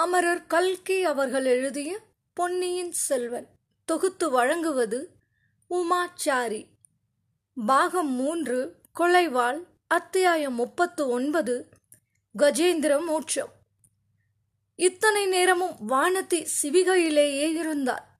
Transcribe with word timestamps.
அமரர் 0.00 0.46
கல்கி 0.46 1.04
அவர்கள் 1.04 1.44
எழுதிய 1.44 2.00
பொன்னியின் 2.32 2.92
செல்வன். 2.92 3.46
தொகுத்து 3.84 4.30
வழங்குவது 4.30 5.16
உமாச்சாரி. 5.70 6.66
பாகம் 7.66 8.10
மூன்று 8.10 8.76
கொலைவாள் 9.00 9.66
அத்தியாயம் 9.86 10.54
முப்பத்து 10.54 11.08
ஒன்பது 11.08 11.68
கஜேந்திர 12.38 13.04
மோட்சம். 13.04 13.52
இத்தனை 14.76 15.26
நேரமும் 15.26 15.76
வானதி 15.88 16.46
சிவிகையிலேயே 16.62 17.52
இருந்தார் 17.54 18.18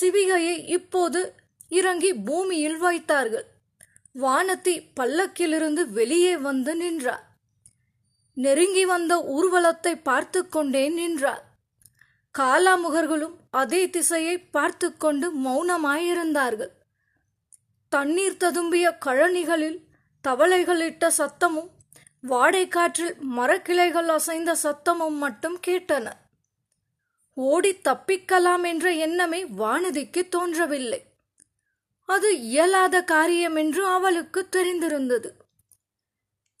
சிவிகையை 0.00 0.66
இப்போது 0.66 1.34
இறங்கி 1.68 2.14
பூமியில் 2.14 2.76
வைத்தார்கள். 2.76 3.46
வானத்தி 4.14 4.88
பல்லக்கிலிருந்து 5.00 5.88
வெளியே 5.88 6.36
வந்து 6.36 6.76
நின்றார் 6.76 7.33
நெருங்கி 8.34 8.84
வந்த 8.84 9.22
ஊர்வலத்தை 9.22 10.02
பார்த்து 10.02 10.48
கொண்டே 10.48 10.88
நின்றார் 10.88 11.52
காலாமுகர்களும் 12.38 13.34
அதே 13.50 13.90
திசையை 13.90 14.38
பார்த்து 14.38 14.96
கொண்டு 14.96 15.26
மௌனமாயிருந்தார்கள். 15.38 16.72
தண்ணீர் 17.88 18.40
ததும்பிய 18.40 18.98
கழனிகளில் 19.06 19.78
தவளைகளிட்ட 20.28 21.10
சத்தமும் 21.18 21.70
வாடைக்காற்றில் 22.28 23.14
மரக்கிளைகள் 23.36 24.06
அசைந்த 24.06 24.56
சத்தமும் 24.62 25.18
மட்டும் 25.18 25.60
கேட்டன. 25.66 26.06
ஓடி 27.34 27.72
தப்பிக்கலாம் 27.72 28.64
என்ற 28.66 28.92
எண்ணமே 28.92 29.44
வானதிக்கு 29.44 30.28
தோன்றவில்லை. 30.28 31.00
அது 32.04 32.40
இயலாத 32.40 33.04
காரியம் 33.04 33.56
என்று 33.56 33.86
அவளுக்கு 33.86 34.48
தெரிந்திருந்தது. 34.48 35.43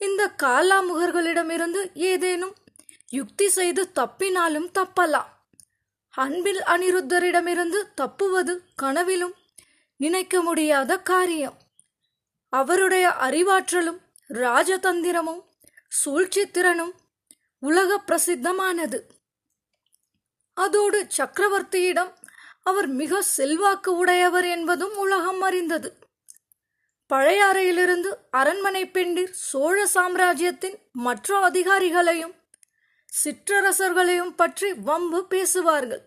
இந்த 0.04 0.32
காலாமுகர்களிடமிருந்து 0.42 1.90
ஏதேனும் 1.94 2.54
யுக்தி 3.08 3.48
செய்து 3.48 3.90
தப்பினாலும் 3.94 4.70
தப்பலாம் 4.74 5.32
அன்பில் 6.10 6.60
அனிருத்தரிடமிருந்து 6.60 7.82
தப்புவது 7.94 8.60
கனவிலும் 8.76 9.34
நினைக்க 9.96 10.42
முடியாத 10.42 10.98
காரியம். 10.98 11.56
அவருடைய 12.48 13.08
அறிவாற்றலும் 13.08 13.98
ராஜதந்திரமும் 14.28 15.42
சூழ்ச்சித்திறனும் 16.04 16.92
உலக 17.58 18.00
பிரசித்தமானது. 18.06 19.00
அதோடு 20.54 21.06
சக்கரவர்த்தியிடம் 21.16 22.12
அவர் 22.62 22.86
மிக 22.86 23.22
செல்வாக்கு 23.22 23.96
உடையவர் 23.96 24.44
என்பதும் 24.44 24.96
உலகம் 24.96 25.40
அறிந்தது. 25.40 26.03
பழையாறையிலிருந்து 27.14 28.10
அரண்மனை 28.30 28.82
பெண்டிர் 28.86 29.34
சோழ 29.48 29.76
சாம்ராஜ்யத்தின் 29.86 30.76
மற்ற 30.92 31.36
அதிகாரிகளையும் 31.48 32.34
சிற்றரசர்களையும் 33.22 34.32
பற்றி 34.36 34.68
வம்பு 34.72 35.20
பேசுவார்கள். 35.26 36.02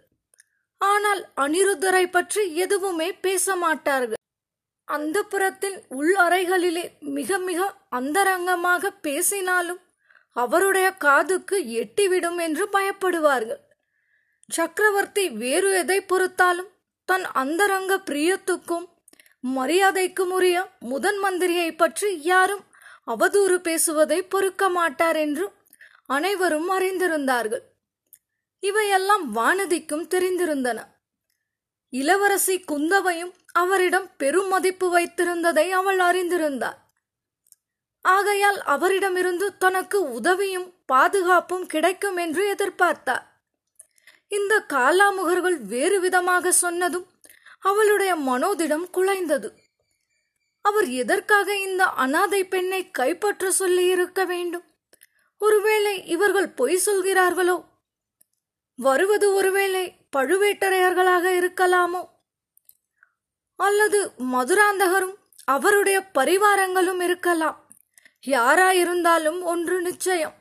ஆனால் 0.82 1.22
அனிருத்தரை 1.38 2.06
பற்றி 2.08 2.42
எதுவுமே 2.56 3.14
பேச 3.26 3.56
மாட்டார்கள். 3.56 4.22
அந்த 4.88 5.18
புறத்தின் 5.24 5.78
உள் 6.00 6.14
அறைகளிலே 6.16 6.84
மிக 7.18 7.40
மிக 7.40 7.70
அந்தரங்கமாக 7.90 8.92
பேசினாலும் 9.02 9.82
அவருடைய 10.36 10.88
காதுக்கு 11.06 11.58
எட்டிவிடும் 11.84 12.38
என்று 12.38 12.66
பயப்படுவார்கள். 12.76 13.62
சக்கரவர்த்தி 14.50 15.26
வேறு 15.44 15.72
எதை 15.78 16.00
பொறுத்தாலும் 16.02 16.70
தன் 17.10 17.26
அந்தரங்க 17.34 17.96
பிரியத்துக்கும் 18.10 18.88
மரியாதைக்கும் 19.44 20.32
உரிய 20.32 20.58
முதன் 20.80 21.20
மந்திரியை 21.24 21.70
பற்றி 21.76 22.10
யாரும் 22.22 22.64
அவதூறு 23.08 23.58
பேசுவதை 23.58 24.20
பொறுக்க 24.24 24.70
மாட்டார் 24.70 25.16
என்று 25.16 25.46
அனைவரும் 26.06 26.70
அறிந்திருந்தார்கள். 26.72 27.64
இவையெல்லாம் 28.64 29.36
வானதிக்கும் 29.36 30.08
தெரிந்திருந்தன. 30.08 30.80
இளவரசி 31.94 32.56
குந்தவையும் 32.64 33.34
அவரிடம் 33.54 34.08
பெரும் 34.18 34.48
மதிப்பு 34.48 34.88
வைத்திருந்ததை 34.96 35.66
அவள் 35.70 36.00
அறிந்திருந்தார் 36.00 36.80
ஆகையால் 38.06 38.60
அவரிடமிருந்து 38.64 39.58
தனக்கு 39.58 40.00
உதவியும் 40.10 40.68
பாதுகாப்பும் 40.86 41.66
கிடைக்கும் 41.66 42.18
என்று 42.18 42.44
எதிர்பார்த்தார் 42.56 43.26
இந்த 44.28 44.54
காலாமுகர்கள் 44.74 45.58
வேறு 45.66 46.00
விதமாக 46.00 46.52
சொன்னதும் 46.52 47.08
அவளுடைய 47.60 48.16
மனோதிடம் 48.16 48.90
குலைந்தது. 48.94 49.52
அவர் 50.62 50.90
எதற்காக 50.90 51.58
இந்த 51.58 51.84
அனாதை 51.84 52.48
பெண்ணை 52.48 52.92
கைப்பற்ற 52.92 53.52
சொல்லி 53.52 53.86
இருக்க 53.86 54.26
வேண்டும்? 54.26 54.64
ஒருவேளை 55.38 56.06
இவர்கள் 56.06 56.50
பொய் 56.50 56.80
சொல்கிறார்களோ? 56.86 57.64
வருவது 58.76 59.34
ஒருவேளை 59.34 60.08
பழுவேட்டரையர்களாக 60.18 61.30
இருக்கலாமோ? 61.30 62.10
அல்லது 63.56 64.12
மதுராந்தகரும் 64.32 65.16
அவருடைய 65.46 66.10
பரிவாரங்களும் 66.14 67.02
இருக்கலாம். 67.02 67.68
யாராயிருந்தாலும் 68.28 69.42
ஒன்று 69.42 69.82
நிச்சயம். 69.82 70.34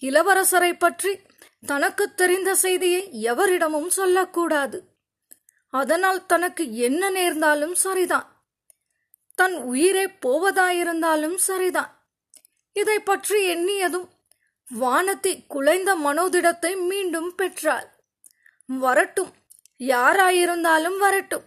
இளவரசரை 0.00 0.78
பற்றி 0.78 1.18
தனக்கு 1.66 2.14
தெரிந்த 2.14 2.54
செய்தியை 2.54 3.22
எவரிடமும் 3.22 3.90
சொல்லக்கூடாது. 3.90 4.91
அதனால் 5.72 6.26
தனக்கு 6.26 6.76
என்ன 6.76 7.10
நேர்ந்தாலும் 7.10 7.74
சரிதான். 7.74 8.26
தன் 9.34 9.56
உயிரே 9.56 10.06
போவதாயிருந்தாலும் 10.06 11.34
சரிதான். 11.34 11.92
இதை 12.72 12.98
பற்றி 12.98 13.38
எண்ணியதும் 13.54 14.08
வானத்தி 14.80 15.32
குலைந்த 15.50 15.90
மனோதிடத்தை 16.04 16.76
மீண்டும் 16.76 17.34
பெற்றாள். 17.34 17.88
வரட்டும் 18.66 19.32
யாராயிருந்தாலும் 19.78 20.98
வரட்டும். 20.98 21.46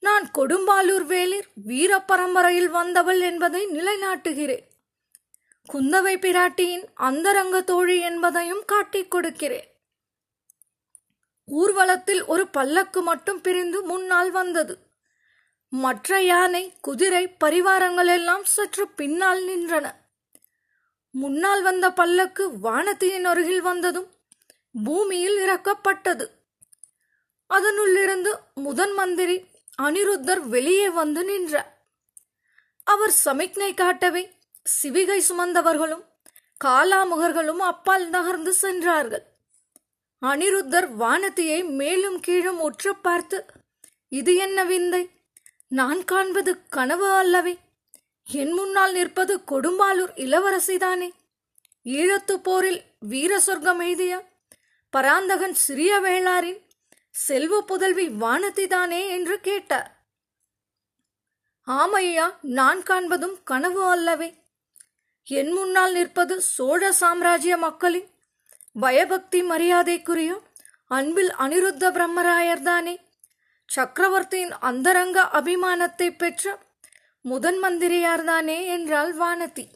நான் 0.00 0.30
கொடும்பாலூர் 0.38 1.06
வேலிர் 1.06 1.48
வீர 1.54 2.00
பரம்பரையில் 2.00 2.68
வந்தவள் 2.68 3.20
என்பதை 3.20 3.66
நிலைநாட்டுகிறேன். 3.66 4.66
குந்தவை 5.72 6.14
பிராட்டியின் 6.18 6.84
அந்தரங்க 6.94 7.60
தோழி 7.60 7.98
என்பதையும் 7.98 8.62
காட்டிக் 8.66 9.10
கொடுக்கிறேன். 9.10 9.69
ஊர்வலத்தில் 11.50 12.24
ஒரு 12.24 12.48
பல்லக்கு 12.48 13.02
மட்டும் 13.02 13.40
பிரிந்து 13.40 13.82
முன்னால் 13.82 14.30
வந்தது. 14.30 14.78
மற்ற 15.68 16.22
யானை 16.22 16.72
குதிரை 16.80 17.36
பரிவாரங்கள் 17.44 18.06
எல்லாம் 18.06 18.44
சற்று 18.44 18.88
பின்னால் 18.88 19.42
நின்றன. 19.42 19.90
முன்னால் 21.10 21.62
வந்த 21.62 21.90
பல்லக்கு 21.90 22.50
வானத்தியின் 22.62 23.24
அருகில் 23.24 23.60
வந்ததும் 23.60 24.08
பூமியில் 24.84 25.38
இறக்கப்பட்டது. 25.38 26.26
அதனுள்ளிருந்து 27.50 28.32
முதன் 28.54 28.92
மந்திரி 28.92 29.44
அனிருத்தர் 29.82 30.40
வெளியே 30.48 30.88
வந்து 30.88 31.24
நின்றார் 31.24 31.78
அவர் 32.84 33.10
சமிக்ஞை 33.10 33.74
காட்டவே 33.74 34.34
சிவிகை 34.82 35.20
சுமந்தவர்களும் 35.28 36.04
காலாமுகர்களும் 36.64 37.58
அப்பால் 37.58 38.08
நகர்ந்து 38.08 38.52
சென்றார்கள். 38.52 39.29
அனிருத்தர் 40.26 40.88
வானதியை 40.96 41.70
மேலும் 41.70 42.20
கீழும் 42.20 42.60
உற்று 42.60 42.96
பார்த்து 42.96 43.46
இது 44.08 44.36
என்ன 44.36 44.64
விந்தை? 44.64 45.10
நான் 45.68 46.04
காண்பது 46.04 46.68
கனவு 46.68 47.12
அல்லவே. 47.12 47.58
என் 48.24 48.52
முன்னால் 48.52 48.92
நிற்பது 48.92 49.38
கொடும்பாலூர் 49.38 50.12
இளவரசிதானே. 50.16 51.10
ஈழத்து 51.84 52.34
போரில் 52.34 52.82
வீர 52.98 53.40
சொர்க்கம் 53.40 53.80
எய்திய 53.80 54.28
பராந்தகன் 54.90 55.54
சிறிய 55.54 56.00
வேளாரின் 56.00 56.60
செல்வ 57.10 57.62
புதல்வி 57.62 58.08
வானதிதானே 58.08 59.08
என்று 59.08 59.40
கேட்டார். 59.40 60.08
ஆமையா 61.66 62.34
நான் 62.42 62.82
காண்பதும் 62.82 63.36
கனவு 63.44 63.84
அல்லவே. 63.84 64.34
என் 65.24 65.52
முன்னால் 65.52 65.92
நிற்பது 65.92 66.40
சோழ 66.40 66.92
சாம்ராஜ்ய 66.92 67.56
மக்களின் 67.56 68.08
பயபக்தி 68.76 69.42
மரியாதைக்குரிய 69.42 70.42
அன்பில் 70.86 71.32
அனிருத்த 71.38 71.84
பிரம்மராயர்தானே. 71.96 72.96
சக்கரவர்த்தியின் 73.68 74.52
அந்தரங்க 74.58 75.22
அபிமானத்தை 75.22 76.16
பெற்ற 76.16 76.58
முதன் 77.20 77.58
மந்திரியார்தானே 77.62 78.66
என்றாள் 78.66 79.12
வானதி. 79.16 79.66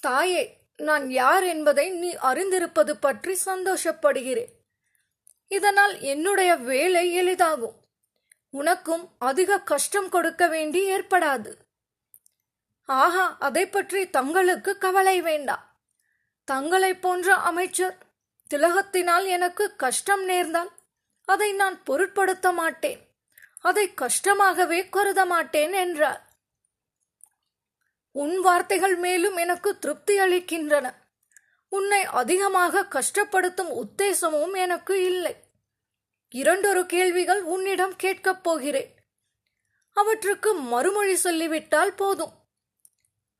தாயே 0.00 0.42
நான் 0.76 1.10
யார் 1.10 1.44
என்பதை 1.44 1.90
நீ 1.90 2.14
அறிந்திருப்பது 2.14 2.92
பற்றி 3.00 3.36
சந்தோஷப்படுகிறேன். 3.44 4.52
இதனால் 5.48 6.00
என்னுடைய 6.00 6.56
வேலை 6.56 7.04
எளிதாகும். 7.22 7.76
உனக்கும் 8.50 9.04
அதிக 9.18 9.60
கஷ்டம் 9.60 10.08
கொடுக்க 10.08 10.48
வேண்டி 10.48 10.80
ஏற்படாது. 10.90 11.52
ஆஹா 12.84 13.36
அதை 13.38 13.66
பற்றி 13.66 14.10
தங்களுக்கு 14.10 14.78
கவலை 14.78 15.20
வேண்டாம். 15.20 15.75
தங்களை 16.46 16.94
போன்ற 16.94 17.34
அமைச்சர். 17.34 17.96
திலகத்தினால் 18.54 19.26
எனக்கு 19.26 19.76
கஷ்டம் 19.76 20.24
நேர்ந்தால் 20.24 20.70
அதை 21.24 21.52
நான் 21.52 21.82
பொருட்படுத்த 21.82 22.52
மாட்டேன். 22.52 23.00
அதை 23.60 23.94
கஷ்டமாகவே 23.94 24.88
கருத 24.88 25.24
மாட்டேன் 25.24 25.72
என்றார். 25.72 26.22
உன் 28.12 28.40
வார்த்தைகள் 28.40 28.96
மேலும் 28.96 29.36
எனக்கு 29.36 29.78
திருப்தி 29.78 30.18
அளிக்கின்றன. 30.18 30.94
உன்னை 31.68 32.04
அதிகமாக 32.04 32.82
கஷ்டப்படுத்தும் 32.82 33.82
உத்தேசமும் 33.82 34.56
எனக்கு 34.56 35.04
இல்லை. 35.04 35.34
இரண்டொரு 36.30 36.86
கேள்விகள் 36.86 37.42
உன்னிடம் 37.42 37.96
கேட்கப் 37.96 38.42
போகிறேன். 38.42 38.94
அவற்றுக்கு 39.92 40.54
மறுமொழி 40.54 41.16
சொல்லிவிட்டால் 41.16 41.94
போதும். 41.94 42.32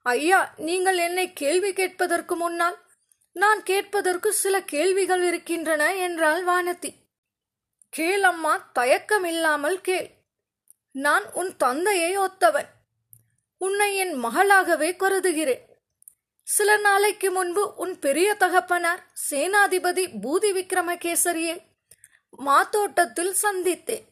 ஐயா 0.03 0.55
நீங்கள் 0.57 0.99
என்னை 0.99 1.33
கேள்வி 1.33 1.73
கேட்பதற்கு 1.73 2.37
முன்னால் 2.37 2.85
நான் 3.39 3.63
கேட்பதற்கு 3.63 4.33
சில 4.33 4.63
கேள்விகள் 4.63 5.23
இருக்கின்றன 5.23 5.97
என்றாள் 5.97 6.45
வானதி. 6.45 6.95
கேளம்மா 7.97 8.59
தயக்கமில்லாமல் 8.79 9.81
கேள். 9.81 10.11
நான் 10.91 11.23
உன் 11.33 11.57
தந்தையை 11.57 12.19
ஒத்தவன். 12.19 12.67
உன்னை 13.59 13.97
என் 13.97 14.25
மகளாகவே 14.25 14.97
கருதுகிறேன். 14.97 15.79
சில 16.43 16.77
நாளைக்கு 16.77 17.31
முன்பு 17.31 17.75
உன் 17.75 17.99
பெரிய 17.99 18.35
தகப்பனார் 18.35 19.07
சேனாதிபதி 19.31 20.11
பூதி 20.23 20.53
விக்ரமகேசரியை 20.53 21.61
மாத்தோட்டத்தில் 22.47 23.35
சந்தித்தேன். 23.43 24.05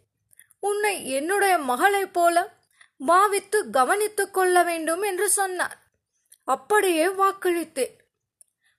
உன்னை 0.61 1.11
என்னுடைய 1.11 1.59
மகளைப் 1.59 2.13
போல 2.13 2.53
பாவித்து 3.07 3.71
கவனித்துக் 3.71 4.35
கொள்ள 4.35 4.63
வேண்டும் 4.63 5.03
என்று 5.03 5.29
சொன்னார். 5.29 5.79
அப்படியே 6.45 7.07
வாக்களித்தேன். 7.07 8.03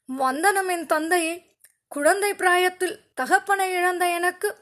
வந்தனம் 0.05 0.69
என் 0.69 0.85
தந்தையே 0.85 1.57
குழந்தை 1.87 2.33
பிராயத்தில் 2.33 2.99
தகப்பனை 3.13 3.71
இழந்த 3.71 4.09
எனக்கு 4.09 4.55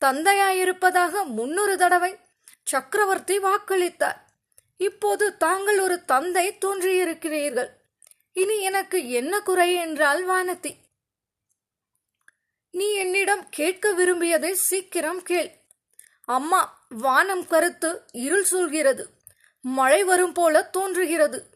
தந்தையாயிருப்பதாக 0.00 1.24
முன்னொரு 1.24 1.76
தடவை 1.76 2.16
சக்கரவர்த்தி 2.62 3.38
வாக்களித்தார். 3.38 4.16
இப்போது 4.76 5.36
தாங்கள் 5.36 5.80
ஒரு 5.80 6.04
தந்தை 6.04 6.58
தோன்றியிருக்கிறீர்கள். 6.64 7.68
இனி 8.32 8.60
எனக்கு 8.60 9.10
என்ன 9.10 9.40
குறை 9.40 9.74
என்றால் 9.74 10.28
வானதி. 10.28 10.76
நீ 12.70 12.92
என்னிடம் 12.92 13.48
கேட்க 13.48 13.92
விரும்பியதை 13.92 14.54
சீக்கிரம் 14.54 15.22
கேள். 15.22 15.50
அம்மா 16.24 16.86
வானம் 16.88 17.46
கருத்து 17.46 18.02
இருள் 18.12 18.44
சொல்கிறது 18.44 19.10
மழை 19.60 20.04
வரும் 20.04 20.32
போல 20.32 20.62
தோன்றுகிறது. 20.62 21.46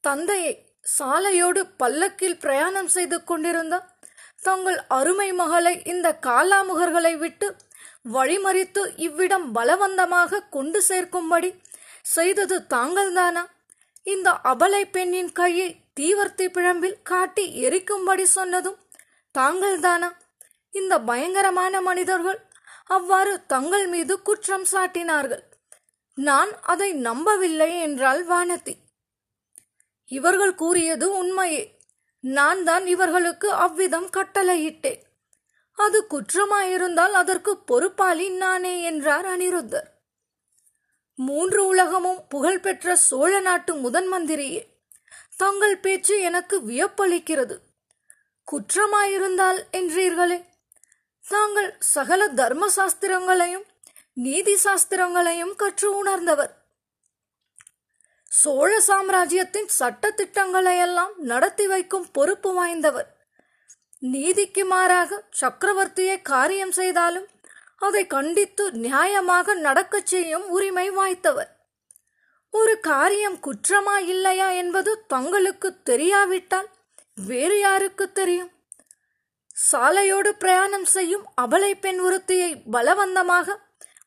தந்தையை 0.00 0.73
சாலையோடு 0.86 1.66
பல்லக்கில் 1.76 2.38
பிரயாணம் 2.38 2.88
செய்து 2.88 3.24
கொண்டிருந்த 3.24 3.86
தங்கள் 4.42 4.78
அருமை 4.88 5.32
மகளை 5.32 5.82
இந்த 5.84 6.18
காலாமுகர்களை 6.22 7.16
விட்டு 7.16 7.56
வழிமறித்து 8.12 8.92
இவ்விடம் 8.96 9.54
பலவந்தமாக 9.54 10.48
கொண்டு 10.50 10.84
சேர்க்கும்படி 10.88 11.60
செய்தது 12.02 12.66
தாங்கள்தானா? 12.70 13.44
இந்த 14.02 14.30
அபலை 14.44 14.84
பெண்ணின் 14.90 15.32
கையை 15.32 15.80
தீவர்த்தி 16.00 16.46
பிழம்பில் 16.48 16.98
காட்டி 17.02 17.68
எரிக்கும்படி 17.68 18.22
சொன்னதும் 18.22 18.78
தாங்கள்தானா? 19.38 20.10
இந்த 20.70 20.98
பயங்கரமான 20.98 21.80
மனிதர்கள் 21.80 22.40
அவ்வாறு 22.86 23.46
தங்கள் 23.46 23.86
மீது 23.86 24.22
குற்றம் 24.22 24.66
சாட்டினார்கள். 24.72 25.42
நான் 26.14 26.50
அதை 26.62 26.92
நம்பவில்லை 26.92 27.80
என்றாள் 27.80 28.26
வானதி. 28.26 28.74
இவர்கள் 30.06 30.54
கூறியது 30.54 31.12
உண்மையே. 31.12 31.78
நான் 32.20 32.64
தான் 32.64 32.86
இவர்களுக்கு 32.86 33.52
அவ்விதம் 33.52 34.10
கட்டளையிட்டேன். 34.10 35.00
அது 35.72 36.06
குற்றமாயிருந்தால் 36.10 37.12
அதற்கு 37.12 37.58
பொறுப்பாளி 37.58 38.28
நானே 38.28 38.82
என்றார் 38.82 39.24
அனிருத்தர். 39.24 39.92
மூன்று 41.14 41.66
உலகமும் 41.66 42.26
புகழ்பெற்ற 42.28 42.96
சோழ 42.96 43.40
நாட்டு 43.40 43.74
முதன் 43.74 44.12
மந்திரியே 44.12 44.66
தங்கள் 45.36 45.78
பேச்சு 45.78 46.20
எனக்கு 46.20 46.60
வியப்பளிக்கிறது. 46.60 47.58
குற்றமாயிருந்தால் 48.52 49.64
என்றீர்களே 49.72 50.44
தாங்கள் 51.28 51.76
சகல 51.78 52.28
தர்ம 52.28 52.68
சாஸ்திரங்களையும் 52.76 53.64
நீதி 54.12 54.54
சாஸ்திரங்களையும் 54.54 55.56
கற்று 55.56 55.96
உணர்ந்தவர். 55.96 56.63
சோழ 58.38 58.80
சாம்ராஜ்யத்தின் 58.80 59.68
சட்ட 59.78 60.10
திட்டங்களையெல்லாம் 60.10 61.12
நடத்தி 61.30 61.66
வைக்கும் 61.66 62.06
பொறுப்பு 62.12 62.50
வாய்ந்தவர். 62.58 63.08
நீதிக்கு 64.12 64.64
மாறாக 64.64 65.18
சக்கரவர்த்தியை 65.40 66.16
காரியம் 66.22 66.72
செய்தாலும் 66.72 67.28
அதை 67.86 68.06
கண்டித்து 68.06 68.64
நியாயமாக 68.70 69.54
நடக்கச் 69.66 70.06
செய்யும் 70.06 70.46
உரிமை 70.48 70.86
வாய்த்தவர். 70.90 71.50
ஒரு 72.50 72.74
காரியம் 72.80 73.38
குற்றமா 73.46 73.96
இல்லையா 74.14 74.48
என்பது 74.62 75.04
தங்களுக்கு 75.06 75.70
தெரியாவிட்டால் 75.90 76.68
வேறு 77.14 77.58
யாருக்கு 77.58 78.12
தெரியும்? 78.12 78.50
சாலையோடு 79.72 80.30
பிரயாணம் 80.42 80.84
செய்யும் 80.84 81.24
அபலை 81.40 81.72
பெண் 81.80 82.00
ஒருத்தியை 82.00 82.50
பலவந்தமாக 82.72 83.56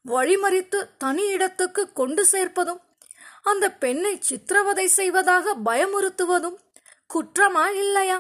வழிமறித்து 0.06 0.80
தனி 0.98 1.26
இடத்துக்கு 1.28 1.84
கொண்டு 1.94 2.26
சேர்ப்பதும் 2.32 2.82
அந்த 3.50 3.66
பெண்ணை 3.74 4.14
சித்திரவதை 4.20 4.86
செய்வதாக 4.88 5.56
பயமுறுத்துவதும் 5.66 6.58
குற்றமா 7.10 7.66
இல்லையா? 7.76 8.20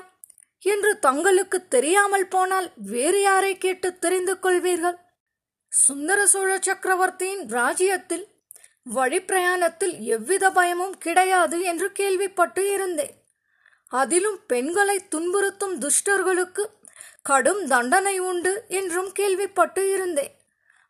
என்று 0.63 0.91
தங்களுக்கு 0.99 1.57
தெரியாமல் 1.67 2.27
போனால் 2.27 2.67
வேறு 2.91 3.19
யாரை 3.21 3.53
கேட்டு 3.57 3.89
தெரிந்து 3.97 4.33
கொள்வீர்கள்? 4.35 4.97
சுந்தர 5.71 6.19
சோழ 6.25 6.51
சக்கரவர்த்தியின் 6.61 7.43
ராஜ்யத்தில் 7.49 8.25
வழிப்பிரயாணத்தில் 8.95 9.95
எவ்வித 10.07 10.45
பயமும் 10.51 10.95
கிடையாது 10.97 11.57
என்று 11.61 11.87
கேள்விப்பட்டு 11.91 12.63
இருந்தேன். 12.71 13.15
அதிலும் 13.91 14.39
பெண்களை 14.47 14.97
துன்புறுத்தும் 15.15 15.75
துஷ்டர்களுக்கு 15.79 16.63
கடும் 17.21 17.63
தண்டனை 17.67 18.15
உண்டு 18.19 18.53
என்றும் 18.79 19.11
கேள்விப்பட்டு 19.11 19.83
இருந்தேன். 19.93 20.33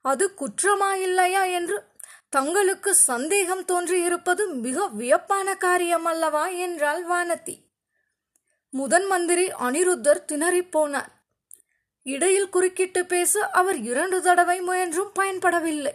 அது 0.05 0.25
குற்றமா 0.39 0.91
இல்லையா 1.01 1.43
என்று 1.57 1.77
தங்களுக்கு 2.29 2.95
சந்தேகம் 2.95 3.65
தோன்றியிருப்பது 3.65 4.47
மிக 4.47 4.87
வியப்பான 4.87 5.57
காரியம் 5.57 6.05
அல்லவா 6.05 6.47
என்றாள் 6.47 7.05
வானதி. 7.05 7.61
முதன் 8.69 9.05
மந்திரி 9.05 9.47
அனிருத்தர் 9.47 10.25
திணறிப் 10.25 10.77
போனார். 10.77 11.11
இடையில் 12.03 12.49
குறுக்கிட்டு 12.49 13.05
பேச 13.05 13.49
அவர் 13.49 13.77
இரண்டு 13.77 14.21
தடவை 14.21 14.61
முயன்றும் 14.61 15.11
பயன்படவில்லை. 15.19 15.91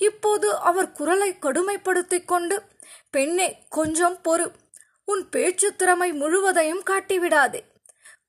இப்போது 0.00 0.56
அவர் 0.56 0.92
குரலை 0.92 1.36
கடுமைப்படுத்திக் 1.38 2.28
கொண்டு 2.28 2.62
பெண்ணே 3.10 3.66
கொஞ்சம் 3.68 4.18
பொறு. 4.24 4.52
உன் 5.04 5.28
பேச்சு 5.28 5.76
திறமை 5.76 6.12
முழுவதையும் 6.12 6.82
காட்டிவிடாதே. 6.90 7.60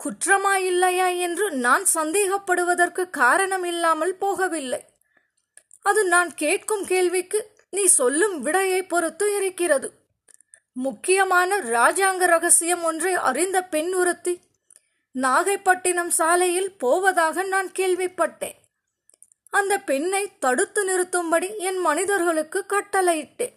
குற்றமா 0.04 0.54
இல்லையா 0.54 1.08
என்று 1.08 1.52
நான் 1.52 1.84
சந்தேகப்படுவதற்கு 1.94 3.10
காரணம் 3.10 3.64
இல்லாமல் 3.64 4.18
போகவில்லை. 4.22 4.80
அது 5.82 6.04
நான் 6.04 6.34
கேட்கும் 6.34 6.86
கேள்விக்கு 6.86 7.52
நீ 7.70 7.86
சொல்லும் 7.86 8.42
விடையை 8.42 8.84
பொறுத்து 8.84 9.36
இருக்கிறது. 9.36 9.92
முக்கியமான 10.72 11.60
ராஜாங்க 11.60 12.26
ரகசியம் 12.26 12.84
ஒன்றை 12.84 13.14
அறிந்த 13.14 13.64
பெண் 13.64 13.94
ஒருத்தி 13.94 14.42
நாகைப்பட்டினம் 15.14 16.08
சாலையில் 16.08 16.78
போவதாக 16.78 17.44
நான் 17.44 17.68
கேள்விப்பட்டேன். 17.68 18.56
அந்த 19.50 19.78
பெண்ணை 19.78 20.38
தடுத்து 20.40 20.86
நிறுத்தும்படி 20.86 21.58
என் 21.58 21.78
மனிதர்களுக்கு 21.78 22.66
கட்டளையிட்டேன். 22.68 23.54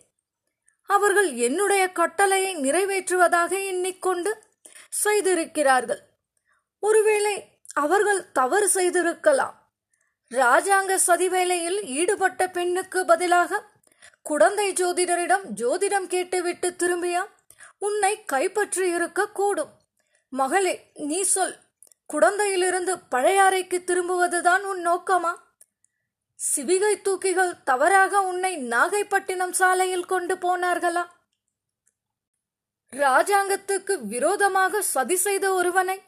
அவர்கள் 0.83 1.35
என்னுடைய 1.35 1.93
கட்டளையை 1.93 2.57
நிறைவேற்றுவதாக 2.57 3.67
எண்ணிக்கொண்டு 3.67 4.43
செய்திருக்கிறார்கள். 4.89 6.03
ஒருவேளை 6.79 7.59
அவர்கள் 7.73 8.33
தவறு 8.33 8.69
செய்திருக்கலாம். 8.69 9.60
ராஜாங்க 10.31 10.99
சதிவேலையில் 11.07 11.83
ஈடுபட்ட 11.83 12.49
பெண்ணுக்கு 12.49 13.05
பதிலாக 13.05 13.69
குடந்தை 14.23 14.73
ஜோதிடரிடம் 14.73 15.45
ஜோதிடம் 15.55 16.07
கேட்டுவிட்டு 16.07 16.71
திரும்பியா? 16.71 17.27
உன்னை 17.79 18.25
கைப்பற்றி 18.25 18.89
இருக்க 18.89 19.29
கூடும். 19.29 19.73
மகளே 20.29 20.91
நீ 20.95 21.23
சொல். 21.23 21.57
குடந்தையிலிருந்து 22.07 22.99
பழையாறைக்கு 23.11 23.79
திரும்புவதுதான் 23.85 24.63
உன் 24.63 24.87
நோக்கமா? 24.87 25.33
சிவிகை 26.57 26.95
தூக்கிகள் 27.03 27.53
தவறாக 27.65 28.21
உன்னை 28.21 28.57
நாகைப்பட்டினம் 28.57 29.53
சாலையில் 29.53 30.07
கொண்டு 30.07 30.35
போனார்களா? 30.35 31.05
ராஜாங்கத்துக்கு 32.93 33.97
விரோதமாக 34.07 34.83
சதி 34.83 35.17
செய்த 35.17 35.53
ஒருவனை 35.53 36.03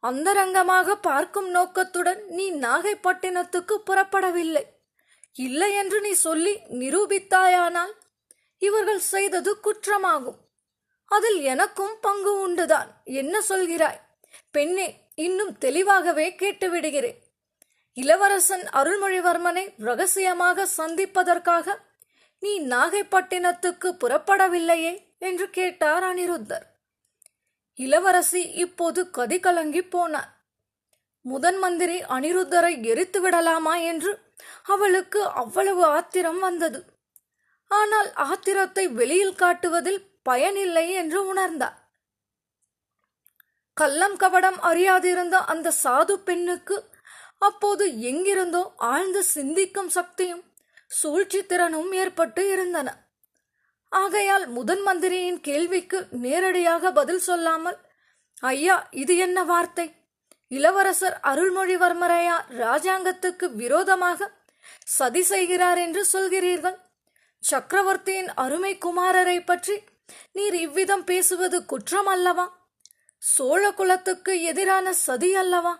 அந்தரங்கமாக 0.00 0.94
பார்க்கும் 0.94 1.50
நோக்கத்துடன் 1.50 2.24
நீ 2.28 2.52
நாகைப்பட்டினத்துக்கு 2.52 3.74
புறப்படவில்லை. 3.86 4.62
இல்லை 5.32 5.74
என்று 5.74 6.00
நீ 6.00 6.12
சொல்லி 6.12 6.58
நிரூபித்தாயானால் 6.70 7.92
இவர்கள் 8.58 8.98
செய்தது 8.98 9.60
குற்றமாகும். 9.60 10.38
அதில் 11.04 11.40
எனக்கும் 11.40 11.94
பங்கு 12.00 12.32
உண்டுதான். 12.48 12.88
என்ன 13.04 13.42
சொல்கிறாய்? 13.48 14.00
பெண்ணே 14.50 15.08
இன்னும் 15.14 15.58
தெளிவாகவே 15.58 16.26
கேட்டுவிடுகிறேன். 16.30 17.18
இளவரசன் 17.94 18.64
அருள்மொழிவர்மனை 18.72 19.74
ரகசியமாக 19.78 20.66
சந்திப்பதற்காக 20.66 21.78
நீ 22.40 22.60
நாகைப்பட்டினத்துக்கு 22.60 23.88
புறப்படவில்லையே 24.04 24.92
என்று 25.18 25.50
கேட்டார் 25.50 26.02
அனிருத்தர். 26.02 26.66
இளவரசி 27.78 28.42
இப்போது 28.64 29.00
கதி 29.10 29.38
கலங்கி 29.40 29.82
போனார் 29.94 30.30
முதன் 31.24 31.58
மந்திரி 31.58 31.96
அனிருத்தரை 32.16 32.72
எரித்து 32.82 33.20
விடலாமா 33.20 33.74
என்று 33.90 34.12
அவளுக்கு 34.62 35.20
அவ்வளவு 35.42 35.82
ஆத்திரம் 35.96 36.38
வந்தது. 36.38 36.80
ஆனால் 37.70 38.10
ஆத்திரத்தை 38.28 38.84
வெளியில் 38.92 39.34
காட்டுவதில் 39.34 40.00
பயனில்லை 40.22 40.86
என்று 40.92 41.20
உணர்ந்தார் 41.32 41.76
கள்ளம் 43.76 44.16
கபடம் 44.16 44.58
அறியாதிருந்த 44.60 45.36
அந்த 45.52 45.72
சாது 45.82 46.14
பெண்ணுக்கு 46.28 46.76
அப்போது 47.38 47.84
எங்கிருந்தோ 48.10 48.62
ஆழ்ந்து 48.76 49.20
சிந்திக்கும் 49.34 49.88
சக்தியும் 49.88 50.42
சூழ்ச்சி 50.90 51.40
திறனும் 51.46 51.92
ஏற்பட்டு 51.92 52.42
இருந்தன. 52.52 52.88
ஆகையால் 53.92 54.46
முதன் 54.46 54.82
மந்திரியின் 54.82 55.40
கேள்விக்கு 55.40 56.08
நேரடியாக 56.10 56.92
பதில் 56.92 57.18
சொல்லாமல் 57.18 57.78
ஐயா 58.42 58.88
இது 58.90 59.16
என்ன 59.16 59.38
வார்த்தை? 59.44 59.86
இளவரசர் 60.50 61.16
அருள்மொழிவர்மரையா 61.22 62.36
ராஜாங்கத்துக்கு 62.62 63.46
விரோதமாக 63.52 64.28
சதி 64.84 65.22
செய்கிறார் 65.22 65.78
என்று 65.78 66.02
சொல்கிறீர்கள்? 66.12 66.78
சக்கரவர்த்தியின் 67.42 68.30
அருமை 68.34 68.78
குமாரரை 68.78 69.44
பற்றி 69.44 69.76
நீர் 70.32 70.54
இவ்விதம் 70.54 71.04
பேசுவது 71.04 71.64
குற்றம் 71.64 72.06
அல்லவா? 72.06 72.46
சோழ 73.22 73.62
குலத்துக்கு 73.72 74.42
எதிரான 74.42 74.92
சதி 74.92 75.30
அல்லவா? 75.34 75.74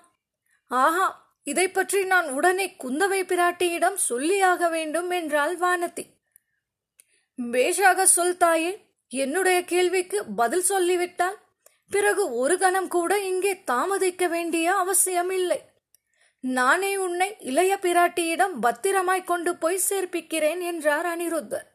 ஆஹா 0.71 1.07
இதை 1.43 1.71
பற்றி 1.71 2.05
நான் 2.05 2.29
உடனே 2.29 2.77
குந்தவை 2.85 3.21
பிராட்டியிடம் 3.23 3.99
சொல்லியாக 4.09 4.71
வேண்டும் 4.71 5.11
என்றாள் 5.11 5.57
வானதி. 5.57 6.05
பேஷாக 7.38 8.02
சொல் 8.02 8.37
தாயே 8.37 8.87
என்னுடைய 9.09 9.64
கேள்விக்கு 9.64 10.25
பதில் 10.25 10.62
சொல்லிவிட்டால் 10.62 11.38
பிறகு 11.88 12.35
ஒரு 12.35 12.59
கணம் 12.59 12.88
கூட 12.88 13.18
இங்கே 13.18 13.62
தாமதிக்க 13.64 14.28
வேண்டிய 14.28 14.75
அவசியமில்லை. 14.75 15.61
நானே 16.40 16.97
உன்னை 16.97 17.37
இளைய 17.38 17.78
பிராட்டியிடம் 17.83 18.52
பத்திரமாய் 18.61 19.25
கொண்டு 19.25 19.57
போய் 19.57 19.80
சேர்ப்பிக்கிறேன் 19.88 20.61
என்றார் 20.61 21.07
அனிருத்தர். 21.07 21.66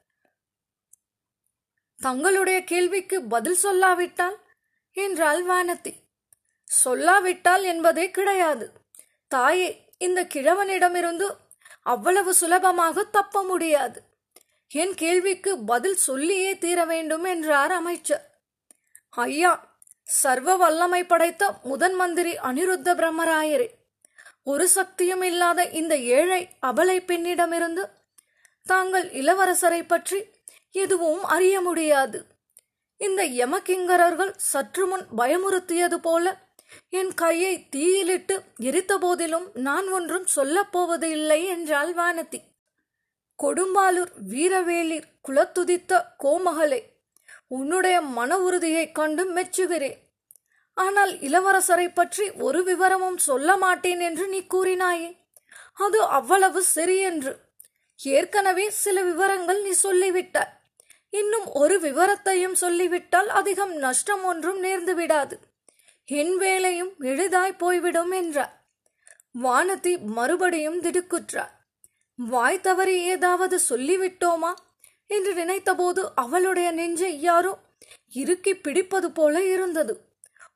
தங்களுடைய 1.97 2.63
கேள்விக்கு 2.63 3.21
பதில் 3.21 3.57
சொல்லாவிட்டால் 3.63 4.37
என்றாள் 4.91 5.45
வானதி. 5.45 5.93
சொல்லாவிட்டால் 6.83 7.63
என்பதே 7.63 8.11
கிடையாது. 8.11 8.71
தாயே 9.27 9.89
இந்த 9.97 10.23
கிழவனிடமிருந்து 10.23 11.29
அவ்வளவு 11.83 12.33
சுலபமாக 12.33 13.03
தப்ப 13.03 13.43
முடியாது. 13.43 14.12
என் 14.73 14.93
கேள்விக்கு 14.93 15.51
பதில் 15.57 15.95
சொல்லியே 15.95 16.57
தீர 16.57 16.85
வேண்டும் 16.85 17.23
என்றார் 17.23 17.71
அமைச்சர். 17.71 18.23
ஐயா 19.09 19.51
சர்வ 20.03 20.55
வல்லமை 20.55 21.01
படைத்த 21.03 21.43
முதன் 21.63 21.93
மந்திரி 21.93 22.33
அனிருத்த 22.37 22.89
பிரம்மராயரே 22.95 23.67
ஒரு 24.43 24.67
சக்தியும் 24.67 25.21
இல்லாத 25.21 25.63
இந்த 25.63 25.97
ஏழை 25.97 26.49
அபலை 26.61 26.97
பெண்ணிடமிருந்து 27.05 27.83
தாங்கள் 28.65 29.05
இளவரசரை 29.09 29.81
பற்றி 29.87 30.19
எதுவும் 30.71 31.23
அறிய 31.23 31.55
முடியாது. 31.61 32.19
இந்த 32.97 33.21
யமகிங்கரர்கள் 33.25 34.33
சற்று 34.51 34.85
முன் 34.87 35.05
பயமுறுத்தியது 35.17 35.97
போல 35.97 36.25
என் 36.89 37.13
கையை 37.13 37.53
தீயிலிட்டு 37.69 38.35
எரித்த 38.57 38.97
போதிலும் 38.97 39.47
நான் 39.53 39.87
ஒன்றும் 39.87 40.27
சொல்லப்போவது 40.35 41.03
இல்லை 41.03 41.45
என்றாள் 41.45 41.93
வானதி. 41.93 42.39
கொடும்பாலூர் 43.39 44.11
வீரவேலிர் 44.29 45.07
குலத்துதித்த 45.27 46.01
கோமகளே 46.23 46.81
உன்னுடைய 47.47 48.01
மன 48.01 48.37
உறுதியைக் 48.37 48.95
கண்டு 48.95 49.23
மெச்சுகிறேன் 49.33 49.99
ஆனால் 50.77 51.11
இளவரசரை 51.19 51.93
பற்றி 51.93 52.31
ஒரு 52.31 52.63
விவரமும் 52.63 53.17
சொல்ல 53.17 53.57
மாட்டேன் 53.57 53.99
என்று 53.99 54.27
நீ 54.27 54.39
கூறினாயே. 54.53 55.09
அது 55.73 56.01
அவ்வளவு 56.01 56.63
சரியென்று 56.63 57.33
ஏற்கனவே 57.97 58.69
சில 58.69 59.01
விவரங்கள் 59.01 59.61
நீ 59.61 59.73
சொல்லிவிட்டாய் 59.83 60.53
இன்னும் 61.09 61.47
ஒரு 61.53 61.79
விவரத்தையும் 61.79 62.53
சொல்லிவிட்டால் 62.53 63.29
அதிகம் 63.29 63.73
நஷ்டம் 63.75 64.23
ஒன்றும் 64.23 64.63
நேர்ந்து 64.63 64.93
விடாது. 64.93 65.39
என் 66.05 66.35
வேலையும் 66.37 66.93
எளிதாய் 66.99 67.55
போய்விடும் 67.55 68.11
என்றார். 68.11 68.53
வானதி 69.43 69.93
மறுபடியும் 69.99 70.81
திடுக்குற்றார். 70.81 71.53
வாய் 72.15 72.61
தவறி 72.61 73.03
ஏதாவது 73.03 73.59
சொல்லிவிட்டோமா? 73.69 74.53
என்று 75.07 75.33
நினைத்தபோது 75.33 76.11
அவளுடைய 76.15 76.71
நெஞ்சை 76.71 77.21
யாரோ 77.21 77.59
இறுக்கி 78.11 78.57
பிடிப்பது 78.57 79.11
போல 79.11 79.45
இருந்தது. 79.45 79.99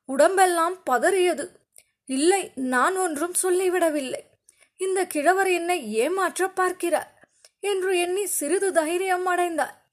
உடம்பெல்லாம் 0.04 0.82
பதறியது. 0.90 1.48
இல்லை 2.04 2.52
நான் 2.54 2.96
ஒன்றும் 2.96 3.34
சொல்லிவிடவில்லை. 3.42 4.20
இந்த 4.76 5.06
கிழவர் 5.06 5.50
என்னை 5.50 5.92
ஏமாற்ற 5.92 6.48
பார்க்கிறார் 6.48 7.28
என்று 7.60 7.98
எண்ணி 7.98 8.26
சிறிது 8.26 8.72
தைரியம் 8.72 9.26
அடைந்தார். 9.26 9.90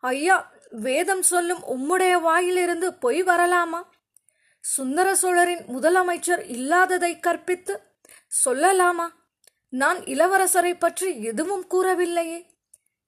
ஐயா 0.00 0.52
வேதம் 0.70 1.22
சொல்லும் 1.22 1.62
உம்முடைய 1.66 2.20
வாயிலிருந்து 2.20 2.94
பொய் 2.94 3.22
வரலாமா? 3.22 3.82
சுந்தர 4.60 5.14
சோழரின் 5.14 5.64
முதலமைச்சர் 5.66 6.48
இல்லாததை 6.48 7.20
கற்பித்து 7.20 7.80
சொல்லலாமா? 8.44 9.08
நான் 9.80 10.00
இளவரசரை 10.12 10.72
பற்றி 10.78 11.08
எதுவும் 11.22 11.64
கூறவில்லையே. 11.70 12.40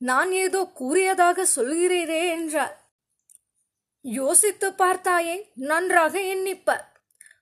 நான் 0.00 0.30
ஏதோ 0.44 0.60
கூறியதாக 0.74 1.46
சொல்கிறீரே 1.56 2.22
என்றார் 2.28 2.74
யோசித்து 4.04 4.68
பார்த்தாயே 4.70 5.36
நன்றாக 5.54 6.14
எண்ணிப்பார் 6.34 6.84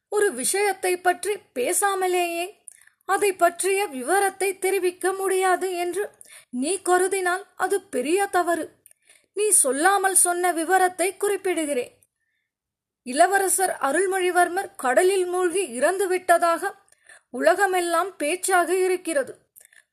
ஒரு 0.09 0.28
விஷயத்தை 0.33 0.93
பற்றி 0.97 1.33
பேசாமலேயே 1.54 2.47
அதை 3.09 3.31
பற்றிய 3.33 3.81
விவரத்தை 3.87 4.50
தெரிவிக்க 4.59 5.12
முடியாது 5.12 5.69
என்று 5.76 6.04
நீ 6.50 6.73
கருதினால் 6.85 7.45
அது 7.54 7.76
பெரிய 7.95 8.26
தவறு. 8.26 8.64
நீ 9.37 9.47
சொல்லாமல் 9.62 10.14
சொன்ன 10.14 10.52
விவரத்தை 10.52 11.09
குறிப்பிடுகிறேன். 11.16 11.93
இளவரசர் 13.07 13.75
அருள்மொழிவர்மர் 13.81 14.71
கடலில் 14.76 15.26
மூழ்கி 15.26 15.64
இறந்து 15.69 16.07
விட்டதாக 16.09 16.73
உலகமெல்லாம் 17.38 18.16
பேச்சாக 18.16 18.76
இருக்கிறது. 18.76 19.32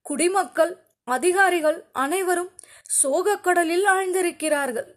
குடிமக்கள் 0.01 0.73
அதிகாரிகள் 1.03 1.79
அனைவரும் 1.91 2.51
சோகக்கடலில் 3.03 3.85
ஆழ்ந்திருக்கிறார்கள். 3.85 4.89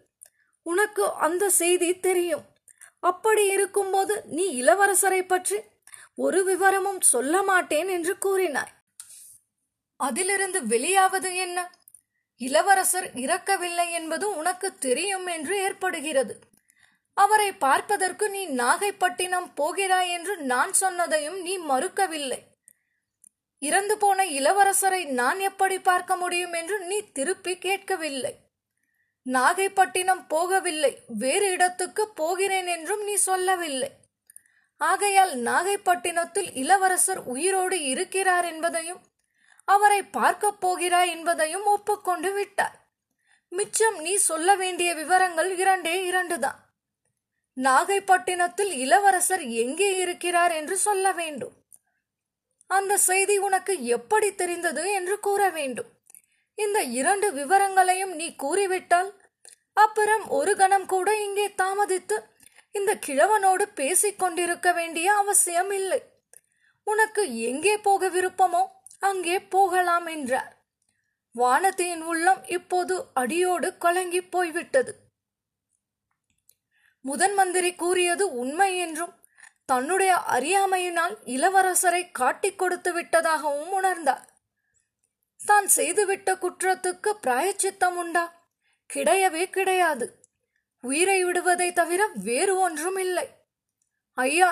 உனக்கு 0.63 1.03
அந்த 1.13 1.49
செய்தி 1.49 1.99
தெரியும். 1.99 2.45
அப்படி 2.99 3.43
இருக்கும்போது 3.47 4.23
நீ 4.25 4.45
இளவரசரை 4.61 5.27
பற்றி 5.27 5.57
ஒரு 6.15 6.43
விவரமும் 6.43 7.01
சொல்ல 7.01 7.41
மாட்டேன் 7.43 7.87
என்று 7.87 8.13
கூறினாய். 8.25 8.73
அதிலிருந்து 9.97 10.61
வெளியாவது 10.61 11.35
என்ன? 11.35 11.71
இளவரசர் 12.37 13.07
இறக்கவில்லை 13.15 13.91
என்பது 13.91 14.37
உனக்கு 14.37 14.77
தெரியும் 14.77 15.27
என்று 15.27 15.55
ஏற்படுகிறது. 15.61 16.39
அவரை 17.15 17.51
பார்ப்பதற்கு 17.51 18.29
நீ 18.29 18.47
நாகைப்பட்டினம் 18.47 19.51
போகிறாய் 19.55 20.11
என்று 20.11 20.37
நான் 20.37 20.71
சொன்னதையும் 20.81 21.41
நீ 21.41 21.57
மறுக்கவில்லை. 21.57 22.39
இறந்து 23.59 23.97
போன 23.97 24.25
இளவரசரை 24.25 25.05
நான் 25.05 25.39
எப்படி 25.39 25.79
பார்க்க 25.79 26.15
முடியும் 26.15 26.53
என்று 26.53 26.79
நீ 26.79 27.11
திருப்பி 27.11 27.57
கேட்கவில்லை. 27.57 28.33
நாகைப்பட்டினம் 29.25 30.25
போகவில்லை 30.29 30.97
வேறு 31.07 31.51
இடத்துக்கு 31.51 32.09
போகிறேன் 32.09 32.67
என்றும் 32.67 33.03
நீ 33.03 33.15
சொல்லவில்லை. 33.15 33.89
ஆகையால் 34.77 35.33
நாகைப்பட்டினத்தில் 35.35 36.49
இளவரசர் 36.53 37.23
உயிரோடு 37.23 37.83
இருக்கிறார் 37.83 38.45
என்பதையும் 38.45 39.01
அவரை 39.65 40.03
பார்க்கப் 40.03 40.61
போகிறாய் 40.61 41.09
என்பதையும் 41.09 41.65
ஒப்புக்கொண்டு 41.65 42.33
விட்டார். 42.33 42.87
மிச்சம் 43.49 43.97
நீ 43.99 44.15
சொல்ல 44.15 44.55
வேண்டிய 44.55 44.93
விவரங்கள் 44.93 45.57
இரண்டே 45.57 46.11
இரண்டுதான். 46.11 46.63
நாகைப்பட்டினத்தில் 47.57 48.71
இளவரசர் 48.71 49.43
எங்கே 49.49 49.97
இருக்கிறார் 49.97 50.51
என்று 50.51 50.77
சொல்ல 50.77 51.11
வேண்டும். 51.11 51.55
அந்த 52.67 52.97
செய்தி 52.97 53.37
உனக்கு 53.37 53.85
எப்படி 53.85 54.35
தெரிந்தது 54.35 54.93
என்று 54.93 55.19
கூற 55.19 55.49
வேண்டும். 55.49 55.89
இந்த 56.53 56.83
இரண்டு 56.83 57.33
விவரங்களையும் 57.33 58.15
நீ 58.15 58.35
கூறிவிட்டால் 58.35 59.13
அப்புறம் 59.73 60.27
ஒரு 60.27 60.55
கணம் 60.55 60.85
கூட 60.85 61.09
இங்கே 61.19 61.47
தாமதித்து 61.61 62.17
இந்த 62.71 62.91
கிழவனோடு 62.95 63.65
பேசிக் 63.73 64.19
கொண்டிருக்க 64.19 64.73
வேண்டிய 64.73 65.13
அவசியம் 65.13 65.71
இல்லை. 65.71 66.01
உனக்கு 66.83 67.41
எங்கே 67.41 67.77
போக 67.77 68.09
விருப்பமோ 68.09 68.63
அங்கே 68.99 69.39
போகலாம் 69.39 70.05
என்றார். 70.05 70.51
வானதியின் 71.35 72.03
உள்ளம் 72.03 72.43
இப்போது 72.47 72.95
அடியோடு 73.13 73.77
கலங்கி 73.77 74.21
போய்விட்டது. 74.21 74.91
முதன் 77.07 77.33
மந்திரி 77.33 77.75
கூறியது 77.75 78.33
உண்மை 78.33 78.77
என்றும் 78.77 79.13
தன்னுடைய 79.65 80.13
அறியாமையினால் 80.27 81.15
இளவரசரை 81.25 82.01
காட்டிக் 82.11 82.59
கொடுத்து 82.59 83.01
விட்டதாகவும் 83.01 83.73
உணர்ந்தார். 83.81 84.23
தான் 85.45 85.67
செய்துவிட்ட 85.75 86.29
குற்றத்துக்கு 86.35 87.11
பிராயச்சித்தம் 87.21 87.95
உண்டா? 87.95 88.23
கிடையவே 88.93 89.49
கிடையாது. 89.49 90.23
உயிரை 90.81 91.23
விடுவதை 91.23 91.73
தவிர 91.73 92.01
வேறு 92.23 92.59
ஒன்றும் 92.59 92.97
இல்லை. 92.97 93.27
ஐயா 94.17 94.49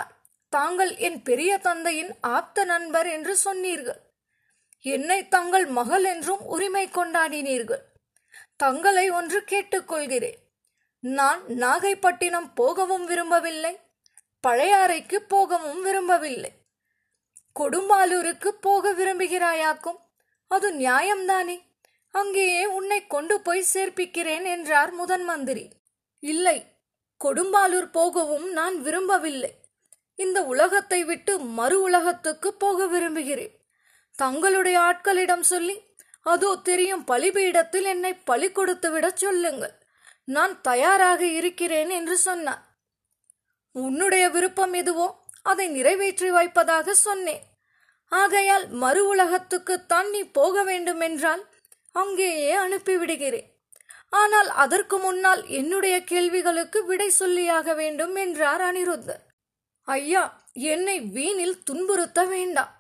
தாங்கள் 0.50 0.96
என் 0.98 1.22
பெரிய 1.22 1.58
தந்தையின் 1.58 2.14
ஆப்த 2.22 2.66
நண்பர் 2.66 3.08
என்று 3.08 3.36
சொன்னீர்கள். 3.36 4.02
என்னை 4.86 5.28
தங்கள் 5.28 5.66
மகள் 5.66 6.04
என்றும் 6.04 6.42
உரிமை 6.46 6.86
கொண்டாடினீர்கள். 6.88 7.84
தங்களை 8.56 9.10
ஒன்று 9.10 9.44
கேட்டுக்கொள்கிறேன். 9.48 10.40
நான் 11.04 11.44
நாகைப்பட்டினம் 11.48 12.54
போகவும் 12.56 13.06
விரும்பவில்லை 13.06 13.80
பழையாறைக்கு 14.48 15.16
போகவும் 15.16 15.82
விரும்பவில்லை. 15.82 16.52
கொடும்பாலூருக்கு 17.60 18.48
போக 18.48 18.94
விரும்புகிறாயாக்கும்? 18.94 20.00
அது 20.48 20.74
நியாயம்தானே? 20.74 21.62
அங்கேயே 22.12 22.66
உன்னை 22.66 23.08
கொண்டு 23.08 23.42
போய் 23.42 23.66
சேர்ப்பிக்கிறேன் 23.74 24.44
என்றார் 24.44 24.92
முதன் 24.92 25.24
மந்திரி. 25.24 25.70
இல்லை 26.20 26.66
கொடும்பாலூர் 27.26 27.92
போகவும் 27.92 28.52
நான் 28.52 28.82
விரும்பவில்லை. 28.82 29.54
இந்த 30.16 30.44
உலகத்தை 30.44 31.04
விட்டு 31.04 31.40
மறு 31.40 31.82
உலகத்துக்கு 31.82 32.54
போக 32.54 32.88
விரும்புகிறேன். 32.88 33.56
தங்களுடைய 34.12 34.80
ஆட்களிடம் 34.80 35.40
சொல்லி 35.40 35.84
அதோ 36.22 36.56
தெரியும் 36.56 37.06
பலிபீடத்தில் 37.06 37.84
என்னை 37.84 38.14
பலி 38.14 38.52
கொடுத்து 38.52 38.92
விடச் 38.92 39.18
சொல்லுங்கள். 39.18 39.83
நான் 40.28 40.62
தயாராக 40.62 41.26
இருக்கிறேன் 41.26 41.90
என்று 41.90 42.18
சொன்னார். 42.18 42.62
உன்னுடைய 43.72 44.30
விருப்பம் 44.30 44.74
எதுவோ 44.74 45.08
அதை 45.42 45.68
நிறைவேற்றி 45.68 46.30
வைப்பதாக 46.30 46.94
சொன்னேன். 46.94 47.44
ஆகையால் 48.08 48.68
மறு 48.68 49.16
உலகத்துக்குத்தான் 49.16 50.10
நீ 50.10 50.24
போக 50.24 50.64
வேண்டும் 50.64 51.00
என்றால் 51.00 51.44
அங்கேயே 51.92 52.54
அனுப்பிவிடுகிறேன். 52.56 53.50
ஆனால் 54.10 54.50
அதற்கு 54.50 54.98
முன்னால் 54.98 55.48
என்னுடைய 55.48 56.04
கேள்விகளுக்கு 56.04 56.86
விடை 56.86 57.12
சொல்லியாக 57.20 57.76
வேண்டும் 57.76 58.16
என்றார் 58.16 58.62
அனிருத்தர். 58.62 59.24
ஐயா 59.88 60.24
என்னை 60.54 60.98
வீணில் 61.00 61.58
துன்புறுத்த 61.64 62.28
வேண்டாம். 62.28 62.74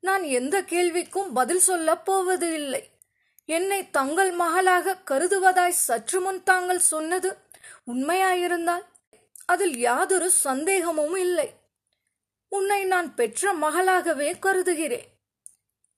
நான் 0.00 0.22
எந்த 0.22 0.56
கேள்விக்கும் 0.62 1.30
பதில் 1.32 1.60
சொல்லப் 1.60 2.04
போவது 2.04 2.48
இல்லை 2.52 2.82
என்னை 3.48 3.90
தங்கள் 3.90 4.30
மகளாக 4.32 4.96
கருதுவதாய் 5.10 5.82
சற்று 5.86 6.20
முன் 6.20 6.42
தாங்கள் 6.42 6.78
சொன்னது 6.78 7.30
உண்மையாயிருந்தால் 7.86 8.84
அதில் 9.46 9.76
யாதொரு 9.78 10.30
சந்தேகமும் 10.30 11.16
இல்லை. 11.16 11.48
உன்னை 12.48 12.84
நான் 12.84 13.14
பெற்ற 13.14 13.52
மகளாகவே 13.54 14.38
கருதுகிறேன். 14.38 15.08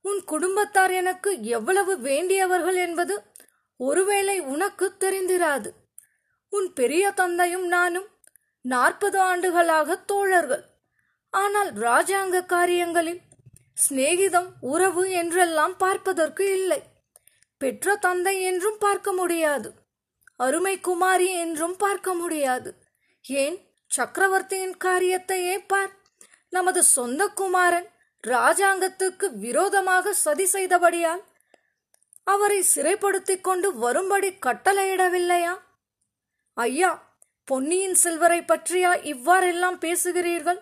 உன் 0.02 0.21
குடும்பத்தார் 0.25 0.90
எனக்கு 0.90 1.30
எவ்வளவு 1.42 1.99
வேண்டியவர்கள் 1.99 2.75
என்பது 2.75 3.14
ஒருவேளை 3.76 4.40
உனக்கு 4.40 4.87
தெரிந்திராது. 5.00 5.71
உன் 6.49 6.73
பெரிய 6.73 7.11
தந்தையும் 7.11 7.66
நானும் 7.66 8.09
நாற்பது 8.64 9.21
ஆண்டுகளாக 9.21 9.97
தோழர்கள். 9.97 10.64
ஆனால் 11.33 11.73
ராஜாங்க 11.87 12.47
காரியங்களில் 12.47 13.21
சிநேகிதம் 13.75 14.49
உறவு 14.61 15.11
என்றெல்லாம் 15.11 15.76
பார்ப்பதற்கு 15.76 16.45
இல்லை. 16.52 16.80
பெற்ற 17.60 17.96
தந்தை 17.96 18.42
என்றும் 18.42 18.78
பார்க்க 18.78 19.12
முடியாது. 19.12 19.72
அருமை 20.36 20.80
குமாரி 20.80 21.32
என்றும் 21.32 21.76
பார்க்க 21.76 22.14
முடியாது. 22.14 22.74
ஏன்? 23.28 23.68
சக்கரவர்த்தியின் 23.86 24.76
காரியத்தையே 24.84 25.64
பார். 25.66 25.90
நமது 26.48 26.82
சொந்த 26.82 27.26
குமாரன் 27.26 27.88
ராஜாங்கத்துக்கு 28.26 29.32
விரோதமாக 29.32 30.12
சதி 30.12 30.44
செய்தபடியால் 30.44 31.22
அவரை 32.24 32.62
சிறைப்படுத்திக் 32.62 33.44
கொண்டு 33.44 33.74
வரும்படி 33.74 34.30
கட்டளையிடவில்லையா? 34.46 35.58
ஐயா 36.54 37.16
பொன்னியின் 37.44 37.94
செல்வரை 37.94 38.40
பற்றியா 38.40 39.04
இவ்வாறெல்லாம் 39.04 39.80
பேசுகிறீர்கள்? 39.80 40.60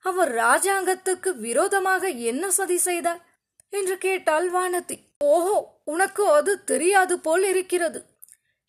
அவர் 0.00 0.32
ராஜாங்கத்துக்கு 0.34 1.36
விரோதமாக 1.36 2.08
என்ன 2.08 2.50
சதி 2.50 2.76
செய்தார்? 2.76 3.24
என்று 3.70 3.98
கேட்டாள் 3.98 4.50
வானதி. 4.50 4.98
ஓஹோ! 5.18 5.73
உனக்கு 5.84 6.28
அது 6.28 6.64
தெரியாது 6.64 7.18
போல் 7.18 7.44
இருக்கிறது. 7.44 8.04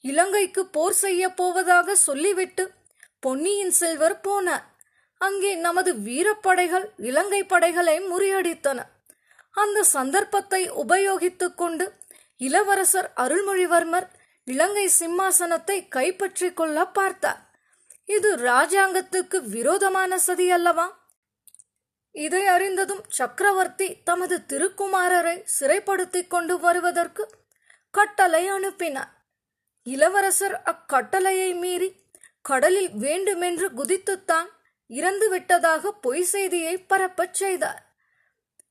இலங்கைக்கு 0.01 0.65
போர் 0.65 0.93
செய்ய 0.93 1.29
போவதாக 1.29 1.95
சொல்லிவிட்டு 1.95 2.71
பொன்னியின் 3.19 3.71
செல்வர் 3.71 4.19
போனார் 4.23 4.65
அங்கே 5.17 5.55
நமது 5.55 5.91
வீரப்படைகள் 5.99 6.91
இலங்கை 6.97 7.43
படைகளை 7.43 8.01
முறியடித்தன. 8.01 8.79
அந்த 9.51 9.83
சந்தர்ப்பத்தை 9.83 10.71
உபயோகித்துக் 10.71 11.55
கொண்டு 11.55 11.91
இளவரசர் 12.37 13.11
அருள்மொழிவர்மர் 13.15 14.07
இலங்கை 14.45 14.89
சிம்மாசனத்தை 14.99 15.87
கைப்பற்றிக் 15.87 16.57
கொள்ள 16.57 16.85
பார்த்தார். 16.87 17.39
இது 18.05 18.35
ராஜாங்கத்துக்கு 18.37 19.37
விரோதமான 19.49 20.17
சதி 20.17 20.51
அல்லவா? 20.51 21.04
இதை 22.15 22.47
அறிந்ததும் 22.47 23.03
சக்கரவர்த்தி 23.09 23.87
தமது 24.03 24.35
திருக்குமாரரை 24.47 25.41
சிறைப்படுத்திக் 25.43 26.29
கொண்டு 26.29 26.59
வருவதற்கு 26.59 27.23
கட்டளை 27.91 28.47
அனுப்பினார். 28.47 29.11
இளவரசர் 29.83 30.61
அக்கட்டளையை 30.61 31.53
மீறி 31.53 31.89
கடலில் 32.41 32.91
வேண்டுமென்று 32.93 33.67
குதித்துத்தான் 33.69 34.49
இறந்து 34.87 35.29
விட்டதாக 35.29 35.91
பொய் 35.91 36.23
செய்தியை 36.23 36.77
பரப்பச் 36.77 37.33
செய்தார். 37.33 37.81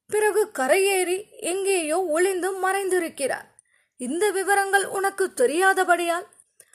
பிறகு 0.07 0.51
கரையேறி 0.59 1.19
எங்கேயோ 1.41 1.99
ஒளிந்து 2.03 2.51
மறைந்திருக்கிறார். 2.69 3.49
இந்த 3.97 4.31
விவரங்கள் 4.31 4.87
உனக்கு 4.87 5.33
தெரியாதபடியால் 5.37 6.27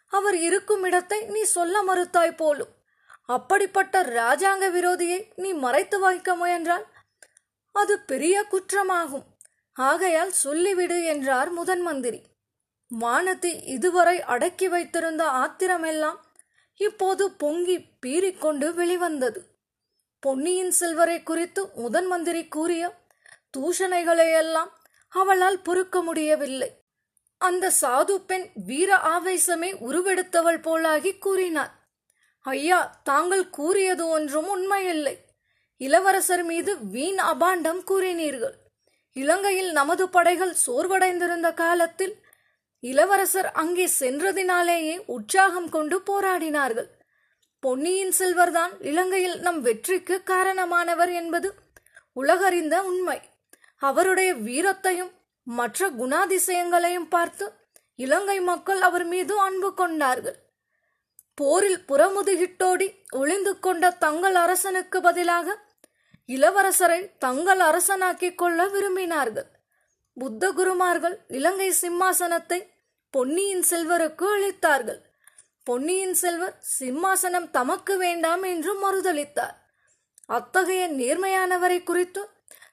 அவர் 0.09 0.35
இருக்கும் 0.35 0.83
இடத்தை 0.83 1.19
நீ 1.25 1.43
சொல்ல 1.43 1.81
மறுத்தாய் 1.83 2.37
போலும். 2.37 2.73
அப்படிப்பட்ட 3.29 4.01
ராஜாங்க 4.03 4.65
விரோதியை 4.75 5.31
நீ 5.35 5.53
மறைத்து 5.53 5.99
வைக்க 5.99 6.35
முயன்றால் 6.35 6.85
அது 7.71 7.99
பெரிய 7.99 8.43
குற்றமாகும். 8.43 9.25
ஆகையால் 9.73 10.31
சொல்லிவிடு 10.43 11.05
என்றார் 11.05 11.49
முதன் 11.49 11.81
மந்திரி. 11.81 12.23
வானத்தை 12.87 13.63
இதுவரை 13.65 14.21
அடக்கி 14.21 14.67
வைத்திருந்த 14.67 15.23
ஆத்திரமெல்லாம் 15.25 16.17
இப்போது 16.75 17.31
பொங்கி 17.31 17.77
பீறிக்கொண்டு 18.05 18.73
வெளிவந்தது. 18.73 19.41
பொன்னியின் 20.19 20.71
செல்வரை 20.71 21.23
குறித்து 21.23 21.69
முதன் 21.75 22.05
மந்திரி 22.05 22.47
கூறிய 22.47 22.99
தூஷணைகளையெல்லாம் 23.57 24.71
அவளால் 25.09 25.61
பொறுக்க 25.61 26.01
முடியவில்லை. 26.01 26.69
அந்த 27.37 27.71
சாது 27.81 28.15
பெண் 28.15 28.47
வீர 28.65 28.95
ஆவேசமே 28.95 29.69
உருவெடுத்தவள் 29.89 30.59
போலாகி 30.67 31.19
கூறினார். 31.19 31.78
ஐயா 32.49 32.79
தாங்கள் 33.03 33.49
கூறியது 33.49 34.07
ஒன்றும் 34.07 34.49
உண்மையில்லை. 34.55 35.15
இளவரசர் 35.81 36.43
மீது 36.43 36.71
வீண் 36.85 37.19
அபாண்டம் 37.31 37.81
கூறினீர்கள். 37.87 38.55
இலங்கையில் 39.15 39.71
நமது 39.71 40.09
படைகள் 40.09 40.55
சோர்வடைந்திருந்த 40.65 41.53
காலத்தில் 41.53 42.13
இளவரசர் 42.83 43.49
அங்கே 43.51 43.85
சென்றதினாலேயே 43.99 44.95
உற்சாகம் 45.05 45.69
கொண்டு 45.69 45.97
போராடினார்கள். 46.09 46.89
பொன்னியின் 47.63 48.13
செல்வர்தான் 48.19 48.73
இலங்கையில் 48.81 49.37
நம் 49.39 49.61
வெற்றிக்கு 49.61 50.17
காரணமானவர் 50.25 51.11
என்பது 51.13 51.49
உலகறிந்த 52.15 52.75
உண்மை. 52.83 53.19
அவருடைய 53.81 54.29
வீரத்தையும் 54.47 55.11
மற்ற 55.47 55.89
குணாதிசயங்களையும் 55.89 57.09
பார்த்து 57.09 57.45
இலங்கை 57.95 58.37
மக்கள் 58.41 58.81
அவர் 58.81 59.05
மீது 59.05 59.33
அன்பு 59.39 59.69
கொண்டார்கள். 59.73 60.37
போரில் 61.39 61.79
புறமுதுகிட்டோடி 61.87 62.87
ஒளிந்து 63.11 63.59
கொண்ட 63.59 63.91
தங்கள் 63.91 64.35
அரசனுக்கு 64.35 65.01
பதிலாக 65.01 65.57
இளவரசரை 66.29 66.99
தங்கள் 67.17 67.59
அரசனாக்கிக் 67.59 68.37
கொள்ள 68.37 68.65
விரும்பினார்கள். 68.65 69.49
புத்த 70.17 70.51
குருமார்கள் 70.51 71.15
இலங்கை 71.27 71.69
சிம்மாசனத்தை 71.81 72.59
பொன்னியின் 73.13 73.63
செல்வருக்கு 73.69 74.25
அளித்தார்கள். 74.35 74.99
பொன்னியின் 75.63 76.13
செல்வர் 76.13 76.57
சிம்மாசனம் 76.79 77.47
தமக்கு 77.49 77.97
வேண்டாம் 77.97 78.43
என்று 78.43 78.71
மறுதளித்தார். 78.83 79.55
அத்தகைய 80.29 80.83
நேர்மையானவரை 80.91 81.79
குறித்து 81.83 82.21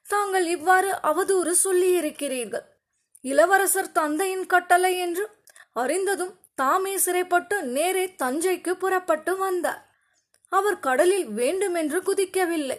தாங்கள் 0.09 0.47
இவ்வாறு 0.47 0.91
அவதூறு 1.03 1.53
சொல்லியிருக்கிறீர்கள். 1.65 2.67
இளவரசர் 3.25 3.93
தந்தையின் 3.93 4.47
கட்டளை 4.47 4.93
என்று 4.99 5.25
அறிந்ததும் 5.73 6.35
தாமே 6.59 6.97
சிறைப்பட்டு 6.97 7.62
நேரே 7.62 8.14
தஞ்சைக்கு 8.23 8.73
புறப்பட்டு 8.73 9.37
வந்தார். 9.37 9.83
அவர் 10.49 10.79
கடலில் 10.79 11.29
வேண்டுமென்று 11.29 11.99
குதிக்கவில்லை. 11.99 12.79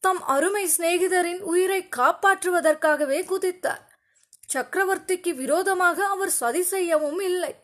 தம் 0.00 0.22
அருமை 0.22 0.68
சிநேகிதரின் 0.76 1.40
உயிரை 1.40 1.88
காப்பாற்றுவதற்காகவே 1.96 3.24
குதித்தார். 3.24 3.82
சக்கரவர்த்திக்கு 4.52 5.34
விரோதமாக 5.34 6.06
அவர் 6.06 6.30
சதி 6.30 6.62
செய்யவும் 6.62 7.20
இல்லை. 7.20 7.54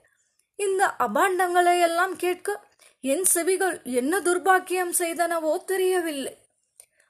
இந்த 0.56 0.94
அபாண்டங்களை 0.98 1.80
எல்லாம் 1.80 2.16
கேட்க 2.16 2.66
என் 3.00 3.24
செவிகள் 3.24 3.82
என்ன 3.82 4.20
துர்பாக்கியம் 4.20 4.92
செய்தனவோ 4.98 5.64
தெரியவில்லை. 5.64 6.34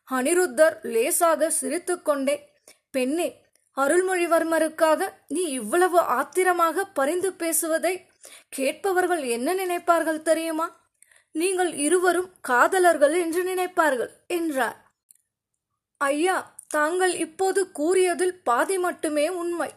அனிருத்தர் 0.08 0.80
லேசாக 0.82 1.50
சிரித்துக்கொண்டே 1.50 2.36
பெண்ணே 2.90 3.46
அருள்மொழிவர்மருக்காக 3.76 5.00
நீ 5.28 5.42
இவ்வளவு 5.50 5.98
ஆத்திரமாக 5.98 6.84
பரிந்து 6.84 7.32
பேசுவதை 7.32 8.07
கேட்பவர்கள் 8.48 9.22
என்ன 9.22 9.54
நினைப்பார்கள் 9.54 10.22
தெரியுமா? 10.22 10.66
நீங்கள் 11.34 11.72
இருவரும் 11.72 12.30
காதலர்கள் 12.40 13.14
என்று 13.14 13.42
நினைப்பார்கள் 13.44 14.12
என்றார். 14.26 14.78
ஐயா 16.00 16.36
தாங்கள் 16.68 17.14
இப்போது 17.14 17.60
கூறியதில் 17.72 18.42
பாதி 18.42 18.78
மட்டுமே 18.78 19.28
உண்மை. 19.28 19.70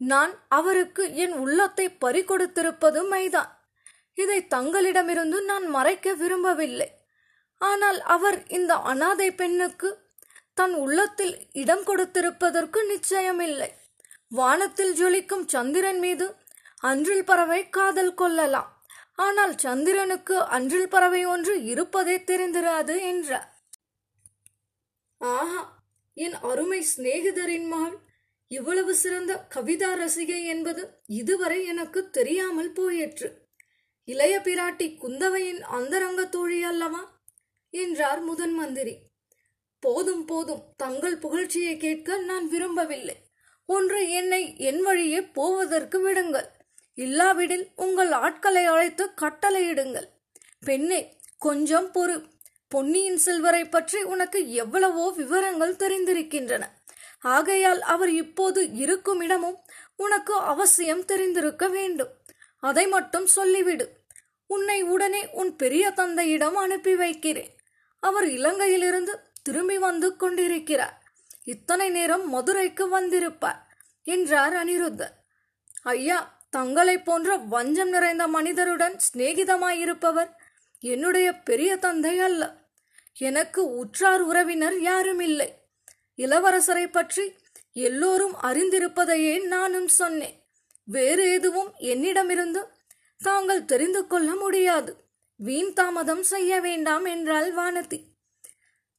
நான் 0.00 0.32
அவருக்கு 0.48 1.14
என் 1.14 1.32
உள்ளத்தை 1.32 1.86
பறிகொடுத்திருப்பது 2.04 3.08
மைதான். 3.08 3.52
இதை 4.14 4.46
தங்களிடமிருந்து 4.46 5.42
நான் 5.42 5.66
மறைக்க 5.66 6.14
விரும்பவில்லை. 6.14 6.88
ஆனால் 7.60 8.00
அவர் 8.00 8.38
இந்த 8.48 8.74
அனாதை 8.74 9.28
பெண்ணுக்கு 9.30 9.88
தன் 10.54 10.74
உள்ளத்தில் 10.74 11.34
இடம் 11.52 11.84
கொடுத்திருப்பதற்கு 11.86 12.80
நிச்சயமில்லை. 12.92 13.70
வானத்தில் 14.28 14.92
ஜொலிக்கும் 14.92 15.44
சந்திரன் 15.46 15.98
மீது 15.98 16.26
அன்றில் 16.80 17.24
பறவை 17.24 17.68
காதல் 17.68 18.14
கொள்ளலாம். 18.14 18.84
ஆனால் 19.14 19.58
சந்திரனுக்கு 19.58 20.40
அன்றில் 20.40 20.88
பறவை 20.88 21.24
ஒன்று 21.24 21.64
இருப்பதே 21.64 22.16
தெரிந்திராது 22.18 23.00
என்றார் 23.00 23.54
ஆஹா 25.18 25.84
என் 26.14 26.34
அருமை 26.34 26.86
சிநேகிதரின் 26.96 27.66
மகள். 27.66 27.98
இவ்வளவு 28.48 28.94
சிறந்த 28.94 29.46
கவிதா 29.54 29.94
ரசிகை 29.94 30.44
என்பது 30.44 31.00
இதுவரை 31.06 31.64
எனக்கு 31.64 32.10
தெரியாமல் 32.10 32.72
போயிற்று. 32.72 33.48
இளைய 34.04 34.38
பிராட்டி 34.38 34.96
குந்தவையின் 34.98 35.60
அந்தரங்க 35.60 36.24
தோழி 36.24 36.62
அல்லவா? 36.62 37.22
என்றார் 37.70 38.20
முதன் 38.20 38.54
மந்திரி. 38.54 38.98
போதும் 39.78 40.24
போதும். 40.24 40.62
தங்கள் 40.76 41.18
புகழ்ச்சியை 41.18 41.76
கேட்க 41.76 42.18
நான் 42.18 42.48
விரும்பவில்லை. 42.48 43.16
ஒன்று 43.66 44.10
என்னை 44.10 44.58
என் 44.58 44.82
வழியே 44.82 45.22
போவதற்கு 45.22 46.00
விடுங்கள். 46.00 46.55
இல்லாவிடில் 46.96 47.72
உங்கள் 47.76 48.12
ஆட்களை 48.12 48.64
அழைத்து 48.64 49.10
கட்டளையிடுங்கள். 49.20 50.08
பெண்ணே 50.64 51.18
கொஞ்சம் 51.38 51.92
பொறு. 51.92 52.34
பொன்னியின் 52.68 53.16
செல்வரை 53.16 53.64
பற்றி 53.64 54.02
உனக்கு 54.02 54.52
எவ்வளவோ 54.52 55.12
விவரங்கள் 55.16 55.74
தெரிந்திருக்கின்றன. 55.74 56.64
ஆகையால் 57.20 57.82
அவர் 57.82 58.08
இப்போது 58.08 58.72
இருக்கும் 58.72 59.20
இடமும் 59.20 59.58
உனக்கு 59.96 60.34
அவசியம் 60.34 61.04
தெரிந்திருக்க 61.04 61.68
வேண்டும். 61.68 62.12
அதை 62.58 62.86
மட்டும் 62.86 63.26
சொல்லிவிடு. 63.36 63.86
உன்னை 64.46 64.82
உடனே 64.82 65.28
உன் 65.30 65.56
பெரிய 65.56 65.90
தந்தையிடம் 65.90 66.56
அனுப்பி 66.56 66.96
வைக்கிறேன். 66.96 67.52
அவர் 68.00 68.24
இலங்கையிலிருந்து 68.24 69.14
திரும்பி 69.42 69.78
வந்து 69.78 70.16
கொண்டிருக்கிறார். 70.16 70.96
இத்தனை 71.44 71.90
நேரம் 71.90 72.28
மதுரைக்கு 72.28 72.88
வந்திருப்பார் 72.88 73.60
என்றார் 74.02 74.54
அனிருத்தர். 74.54 75.14
ஐயா 75.82 76.35
தங்களைப் 76.50 77.04
போன்ற 77.04 77.36
வஞ்சம் 77.36 77.88
நிறைந்த 77.88 78.26
மனிதருடன் 78.26 78.96
சிநேகிதமாயிருப்பவர் 78.96 80.30
என்னுடைய 80.80 81.32
பெரிய 81.32 81.76
தந்தை 81.76 82.18
அல்ல. 82.18 82.54
எனக்கு 83.18 83.76
உற்றார் 83.76 84.20
உறவினர் 84.20 84.80
யாரும் 84.80 85.20
இல்லை. 85.20 85.62
இளவரசரை 86.16 86.90
பற்றி 86.90 87.34
எல்லோரும் 87.72 88.34
அறிந்திருப்பதையே 88.42 89.46
நானும் 89.46 89.88
சொன்னேன். 89.88 90.42
வேறு 90.84 91.32
எதுவும் 91.32 91.72
என்னிடமிருந்து 91.78 92.68
தாங்கள் 93.18 93.64
தெரிந்து 93.64 94.06
கொள்ள 94.06 94.34
முடியாது. 94.34 95.04
வீண் 95.36 95.72
தாமதம் 95.72 96.22
செய்ய 96.22 96.60
வேண்டாம் 96.60 97.04
என்றாள் 97.04 97.54
வானதி. 97.54 98.04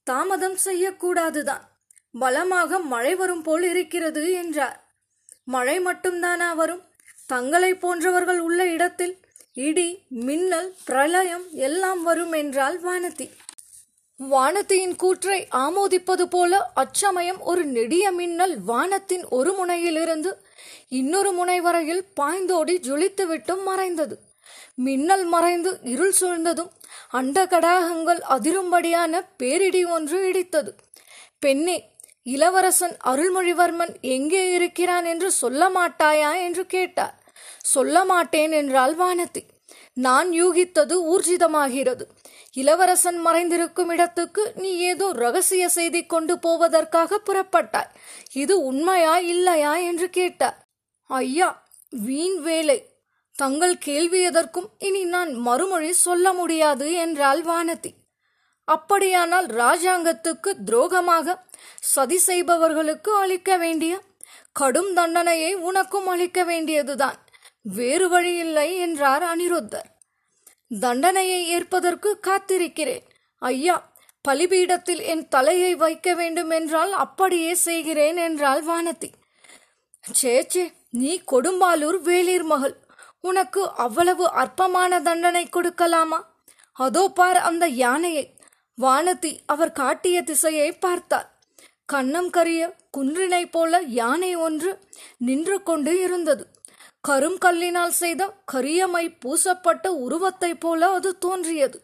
தாமதம் 0.04 0.56
செய்யக்கூடாதுதான். 0.64 1.60
பலமாக 2.18 2.78
மழை 2.78 3.14
வரும் 3.14 3.42
போல் 3.42 3.62
இருக்கிறது 3.62 4.32
என்றார். 4.32 4.96
மழை 5.44 5.80
மட்டும்தானா 5.80 6.54
வரும்? 6.54 6.87
தங்களை 7.28 7.74
போன்றவர்கள் 7.74 8.38
உள்ள 8.38 8.66
இடத்தில் 8.66 9.20
இடி 9.52 10.02
மின்னல் 10.08 10.74
பிரளயம் 10.84 11.46
எல்லாம் 11.52 12.02
வரும் 12.02 12.32
என்றால் 12.32 12.76
வானதி. 12.84 13.26
வானத்தியின் 14.20 14.94
கூற்றை 14.96 15.48
ஆமோதிப்பது 15.56 16.22
போல 16.22 16.70
அச்சமயம் 16.74 17.40
ஒரு 17.40 17.64
நெடிய 17.64 18.12
மின்னல் 18.12 18.56
வானத்தின் 18.60 19.24
ஒரு 19.28 19.52
முனையிலிருந்து 19.52 20.30
இன்னொரு 20.88 21.32
முனை 21.32 21.60
வரையில் 21.60 22.02
பாய்ந்தோடி 22.20 22.74
ஜொலித்துவிட்டும் 22.88 23.62
மறைந்தது. 23.62 24.16
மின்னல் 24.74 25.24
மறைந்து 25.24 25.78
இருள் 25.82 26.16
சூழ்ந்ததும் 26.20 26.72
அண்ட 27.10 27.44
கடாகங்கள் 27.44 28.20
அதிரும்படியான 28.28 29.22
பேரிடி 29.36 29.84
ஒன்று 29.84 30.18
இடித்தது. 30.30 30.72
பெண்ணே 31.38 31.90
இளவரசன் 32.22 32.96
அருள்மொழிவர்மன் 33.04 33.94
எங்கே 34.00 34.42
இருக்கிறான் 34.50 35.04
என்று 35.04 35.30
சொல்ல 35.32 35.68
மாட்டாயா 35.68 36.30
என்று 36.46 36.66
கேட்டார். 36.66 37.14
சொல்ல 37.62 38.04
மாட்டேன் 38.04 38.52
என்றாள் 38.52 38.96
வானதி 38.96 39.42
நான் 39.92 40.28
யூகித்தது 40.30 40.94
ஊர்ஜிதமாகிறது. 41.12 42.04
இளவரசன் 42.52 43.26
மறைந்திருக்கும் 43.26 43.90
இடத்துக்கு 43.92 44.52
நீ 44.56 44.76
ஏதோ 44.78 45.12
ரகசிய 45.12 45.68
செய்தி 45.68 46.06
கொண்டு 46.06 46.38
போவதற்காக 46.38 47.20
புறப்பட்டாய். 47.26 47.90
இது 48.32 48.64
உண்மையா 48.64 49.18
இல்லையா 49.18 49.76
என்று 49.76 50.10
கேட்டார். 50.10 50.56
ஐயா 51.02 51.66
வீண் 51.90 52.40
வேலை. 52.40 52.78
தங்கள் 53.34 53.78
கேள்வி 53.78 54.22
எதற்கும் 54.22 54.68
இனி 54.78 55.04
நான் 55.04 55.32
மறுமொழி 55.32 55.92
சொல்ல 55.92 56.32
முடியாது 56.32 56.92
என்றாள் 56.92 57.42
வானதி 57.42 57.92
அப்படியானால் 58.64 59.46
ராஜாங்கத்துக்கு 59.46 60.50
துரோகமாக 60.66 61.36
சதி 61.80 62.18
செய்பவர்களுக்கு 62.18 63.14
அளிக்க 63.14 63.56
வேண்டிய 63.56 64.00
கடும் 64.52 64.94
தண்டனையை 64.94 65.54
உனக்கும் 65.54 66.06
அளிக்க 66.06 66.44
வேண்டியதுதான். 66.44 67.26
வேறு 67.76 68.08
வழியில்லை 68.08 68.68
என்றார் 68.78 69.22
அனிருத்தர். 69.22 69.88
தண்டனையை 70.80 71.40
ஏற்பதற்கு 71.48 72.10
காத்திருக்கிறேன். 72.26 73.04
ஐயா 73.42 73.76
பலிபீடத்தில் 74.24 75.02
என் 75.02 75.28
தலையை 75.28 75.74
வைக்க 75.74 76.14
வேண்டும் 76.14 76.50
என்றால் 76.50 76.92
அப்படியே 76.92 77.54
செய்கிறேன் 77.54 78.16
என்றாள் 78.16 78.62
வானதி. 78.64 79.10
சேச்சே 80.22 80.64
நீ 80.90 81.12
கொடும்பாலூர் 81.32 81.98
வேளிர் 82.02 82.42
மகள். 82.42 82.76
உனக்கு 83.20 83.62
அவ்வளவு 83.76 84.24
அற்பமான 84.32 85.00
தண்டனை 85.00 85.44
கொடுக்கலாமா? 85.46 86.20
அதோ 86.72 87.04
பார் 87.08 87.36
அந்த 87.36 87.64
யானையை. 87.66 88.26
வானதி 88.78 89.32
அவர் 89.46 89.72
காட்டிய 89.72 90.22
திசையை 90.22 90.72
பார்த்தார் 90.72 91.28
கண்ணம் 91.92 92.30
கரிய 92.30 92.62
குன்றினை 92.96 93.44
போல 93.50 93.78
யானை 93.78 94.32
ஒன்று 94.46 94.70
நின்று 95.18 95.56
கொண்டு 95.62 95.92
இருந்தது. 96.00 96.44
கரும் 97.04 97.38
கல்லினால் 97.44 97.94
செய்த 98.00 98.22
கரியமை 98.52 99.04
பூசப்பட்ட 99.20 99.86
உருவத்தைப் 99.88 100.60
போல 100.60 100.88
அது 100.88 101.18
தோன்றியது. 101.18 101.78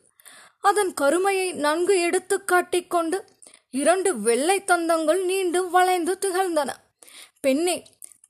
அதன் 0.61 0.95
கருமையை 0.95 1.53
நன்கு 1.53 2.01
எடுத்து 2.01 2.45
காட்டிக்கொண்டு 2.45 3.25
இரண்டு 3.71 4.11
வெள்ளை 4.21 4.65
தந்தங்கள் 4.67 5.25
நீண்டு 5.25 5.71
வளைந்து 5.71 6.19
திகழ்ந்தன. 6.21 6.71
பெண்ணே 7.41 7.77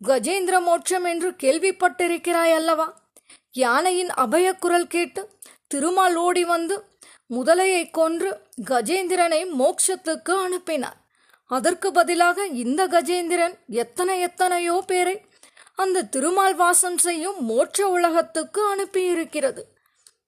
கஜேந்திர 0.04 0.60
மோட்சம் 0.60 1.04
என்று 1.04 1.30
கேள்விப்பட்டிருக்கிறாய் 1.30 2.54
அல்லவா? 2.54 2.86
யானையின் 3.52 4.10
அபயக்குரல் 4.16 4.86
கேட்டு 4.86 5.22
திருமால் 5.66 6.16
ஓடி 6.16 6.44
வந்து 6.44 6.76
முதலையை 7.30 7.90
கொன்று 7.90 8.30
கஜேந்திரனை 8.70 9.40
மோட்சத்துக்கு 9.60 10.34
அனுப்பினார். 10.44 10.98
அதற்கு 11.50 11.92
பதிலாக 11.92 12.46
இந்த 12.46 12.86
கஜேந்திரன் 12.86 13.54
எத்தனை 13.66 14.20
எத்தனையோ 14.20 14.82
பேரை 14.86 15.16
அந்த 15.78 16.04
திருமால் 16.04 16.54
வாசம் 16.54 16.98
செய்யும் 16.98 17.38
மோட்ச 17.48 17.82
உலகத்துக்கு 17.82 18.60
அனுப்பியிருக்கிறது. 18.74 19.62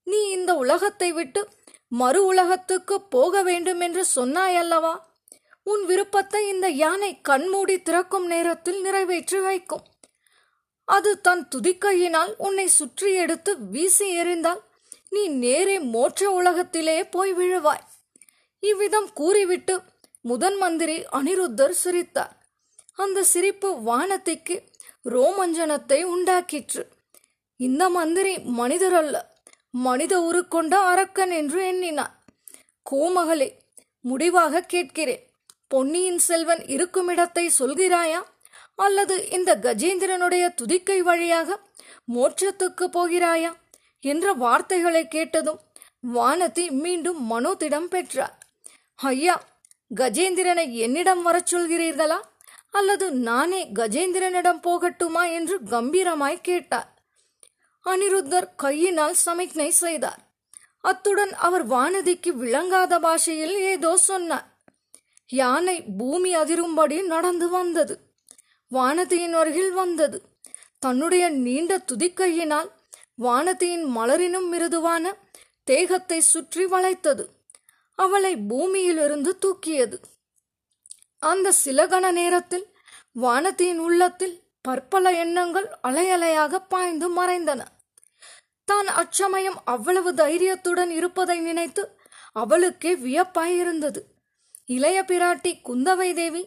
நீ 0.03 0.21
இந்த 0.29 0.55
உலகத்தை 0.55 1.13
விட்டு 1.13 1.49
மறு 1.93 2.21
உலகத்துக்கு 2.25 3.01
போக 3.01 3.43
வேண்டும் 3.43 3.81
என்று 3.81 4.03
சொன்னாயல்லவா? 4.15 4.95
உன் 5.63 5.85
விருப்பத்தை 5.85 6.49
இந்த 6.49 6.69
யானை 6.69 7.21
கண்மூடி 7.21 7.83
திறக்கும் 7.83 8.27
நேரத்தில் 8.27 8.81
நிறைவேற்றி 8.81 9.39
வைக்கும். 9.39 9.85
அது 10.85 11.21
தன் 11.21 11.49
துதிக்கையினால் 11.55 12.33
உன்னை 12.37 12.67
சுற்றி 12.69 13.13
எடுத்து 13.15 13.53
வீசி 13.71 14.09
எறிந்தால் 14.19 14.63
நீ 15.11 15.29
நேரே 15.29 15.77
மோட்ச 15.79 16.25
உலகத்திலே 16.25 17.05
போய் 17.05 17.33
விழுவாய். 17.35 17.85
இவ்விதம் 18.63 19.09
கூறிவிட்டு 19.13 19.75
முதன் 20.23 20.57
மந்திரி 20.57 20.97
அனிருத்தர் 21.13 21.75
சிரித்தார். 21.83 22.33
அந்த 22.95 23.23
சிரிப்பு 23.23 23.69
வானத்திற்கு 23.83 24.55
ரோமஞ்சனத்தை 25.15 25.99
உண்டாக்கிற்று. 26.05 26.85
இந்த 27.57 27.89
மந்திரி 27.89 28.39
மனிதர் 28.39 28.95
அல்ல 28.95 29.15
மனித 29.71 30.13
உருக்கொண்ட 30.21 30.75
அரக்கன் 30.93 31.31
என்று 31.31 31.67
எண்ணினார் 31.67 32.15
கோமகளே 32.91 33.49
முடிவாக 34.01 34.61
கேட்கிறேன். 34.61 35.23
பொன்னியின் 35.69 36.19
செல்வன் 36.19 36.63
இருக்கும் 36.67 37.09
இடத்தை 37.09 37.51
சொல்கிறாயா? 37.59 38.21
அல்லது 38.77 39.15
இந்த 39.31 39.57
கஜேந்திரனுடைய 39.57 40.55
துதிக்கை 40.55 40.99
வழியாக 41.03 41.59
மோட்சத்துக்கு 42.15 42.87
போகிறாயா? 42.89 43.53
என்ற 44.01 44.33
வார்த்தைகளை 44.33 45.09
கேட்டதும் 45.09 45.61
வானதி 46.15 46.71
மீண்டும் 46.71 47.21
மனோதிடம் 47.31 47.89
பெற்றார் 47.95 48.37
ஐயா 48.95 49.37
கஜேந்திரனை 49.95 50.73
என்னிடம் 50.73 51.23
வரச் 51.23 51.55
சொல்கிறீர்களா? 51.55 52.19
அல்லது 52.71 53.11
நானே 53.11 53.67
கஜேந்திரனிடம் 53.75 54.61
போகட்டுமா 54.63 55.33
என்று 55.33 55.59
கம்பீரமாய் 55.59 56.41
கேட்டார். 56.43 56.91
அனிருத்தர் 57.85 58.49
கையினால் 58.57 59.15
சமிக்ஞை 59.15 59.71
செய்தார். 59.71 60.21
அத்துடன் 60.81 61.33
அவர் 61.33 61.69
வானதிக்கு 61.69 62.29
விளங்காத 62.29 62.99
பாஷையில் 62.99 63.57
ஏதோ 63.59 63.97
சொன்னார். 63.97 64.49
யானை 65.27 65.83
பூமி 65.99 66.37
அதிரும்படி 66.37 67.07
நடந்து 67.07 67.49
வந்தது. 67.49 68.01
வானதியின் 68.71 69.33
அருகில் 69.33 69.73
வந்தது. 69.73 70.23
தன்னுடைய 70.79 71.29
நீண்ட 71.29 71.85
துதிக்கையினால் 71.93 72.71
வானதியின் 73.23 73.87
மலரினும் 73.97 74.49
மிருதுவான 74.53 75.15
தேகத்தை 75.65 76.21
சுற்றி 76.21 76.65
வளைத்தது. 76.65 77.25
அவளை 77.95 78.37
பூமியிலிருந்து 78.37 79.39
தூக்கியது. 79.39 80.01
அந்த 81.23 81.53
சில 81.53 81.87
கண 81.87 82.07
நேரத்தில் 82.13 82.67
வானதியின் 83.21 83.79
உள்ளத்தில் 83.79 84.37
பற்பல 84.61 85.11
எண்ணங்கள் 85.13 85.69
அலையலையாக 85.89 86.59
பாய்ந்து 86.69 87.09
மறைந்தன. 87.17 87.61
தான் 88.69 88.87
அச்சமயம் 88.87 89.59
அவ்வளவு 89.65 90.15
தைரியத்துடன் 90.15 90.91
இருப்பதை 90.91 91.39
நினைத்து 91.41 91.83
அவளுக்கே 92.33 92.93
வியப்பாயிருந்தது. 92.97 94.01
இளைய 94.67 94.99
பிராட்டி 95.03 95.53
குந்தவை 95.69 96.15
தேவி 96.15 96.43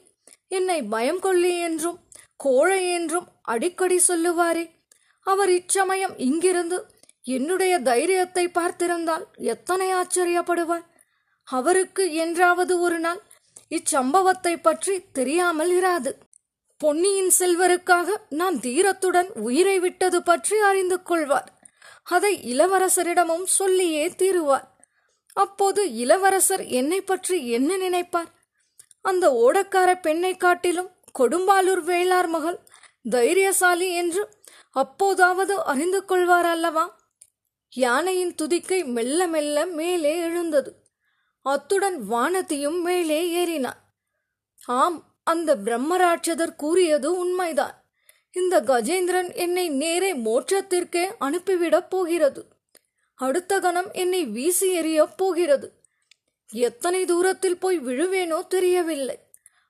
என்னை 0.47 0.79
பயம் 0.83 1.19
கொள்ளி 1.19 1.59
என்றும் 1.59 1.99
கோழை 2.37 2.81
என்றும் 2.91 3.27
அடிக்கடி 3.41 3.99
சொல்லுவாரே. 4.07 4.65
அவர் 5.25 5.49
இச்சமயம் 5.49 6.15
இங்கிருந்து 6.17 6.77
என்னுடைய 7.27 7.73
தைரியத்தை 7.79 8.45
பார்த்திருந்தால் 8.47 9.25
எத்தனை 9.45 9.93
ஆச்சரியப்படுவார். 9.93 10.85
அவருக்கு 11.47 12.13
என்றாவது 12.13 12.73
ஒரு 12.79 12.99
நாள் 12.99 13.21
இச்சம்பவத்தை 13.71 14.61
பற்றி 14.61 15.05
தெரியாமல் 15.11 15.71
இராது. 15.81 16.11
பொன்னியின் 16.77 17.31
செல்வருக்காக 17.39 18.09
நான் 18.29 18.55
தீரத்துடன் 18.55 19.29
உயிரை 19.37 19.79
விட்டது 19.79 20.23
பற்றி 20.23 20.57
அறிந்து 20.59 21.03
கொள்வார். 21.03 21.49
அதை 22.03 22.33
இளவரசரிடமும் 22.53 23.43
சொல்லியே 23.43 24.05
தீருவார். 24.07 24.67
அப்போது 25.33 25.93
இளவரசர் 25.93 26.63
என்னை 26.65 27.01
பற்றி 27.01 27.47
என்ன 27.47 27.77
நினைப்பார்? 27.77 28.31
அந்த 29.01 29.25
ஓடக்கார 29.45 30.01
பெண்ணை 30.01 30.37
காட்டிலும் 30.37 30.89
கொடும்பாலூர் 31.19 31.83
வேளார் 31.83 32.27
மகள் 32.27 32.59
தைரியசாலி 33.09 33.93
என்று 33.95 34.23
அப்போதாவது 34.71 35.63
அறிந்து 35.63 36.05
கொள்வார் 36.05 36.45
அல்லவா? 36.45 36.97
யானையின் 37.73 38.35
துதிக்கை 38.41 38.85
மெல்ல 38.85 39.27
மெல்ல 39.27 39.65
மேலே 39.65 40.17
எழுந்தது. 40.17 40.71
அத்துடன் 41.41 42.05
வானத்தையும் 42.05 42.81
மேலே 42.81 43.45
ஏறினார் 43.45 43.87
ஆம் 44.65 45.15
அந்த 45.23 45.55
பிரம்மராட்சதர் 45.55 46.55
கூறியது 46.55 47.17
உண்மைதான். 47.17 47.83
இந்த 48.31 48.61
கஜேந்திரன் 48.61 49.35
என்னை 49.35 49.69
நேரே 49.69 50.15
மோட்சத்திற்கே 50.15 51.11
அனுப்பிவிடப் 51.19 51.89
போகிறது. 51.89 52.45
அடுத்த 53.15 53.59
கணம் 53.59 53.91
என்னை 53.91 54.25
வீசி 54.25 54.71
எறியப் 54.71 55.17
போகிறது. 55.17 55.73
எத்தனை 56.51 57.05
தூரத்தில் 57.05 57.57
போய் 57.57 57.79
விழுவேனோ 57.79 58.47
தெரியவில்லை. 58.47 59.19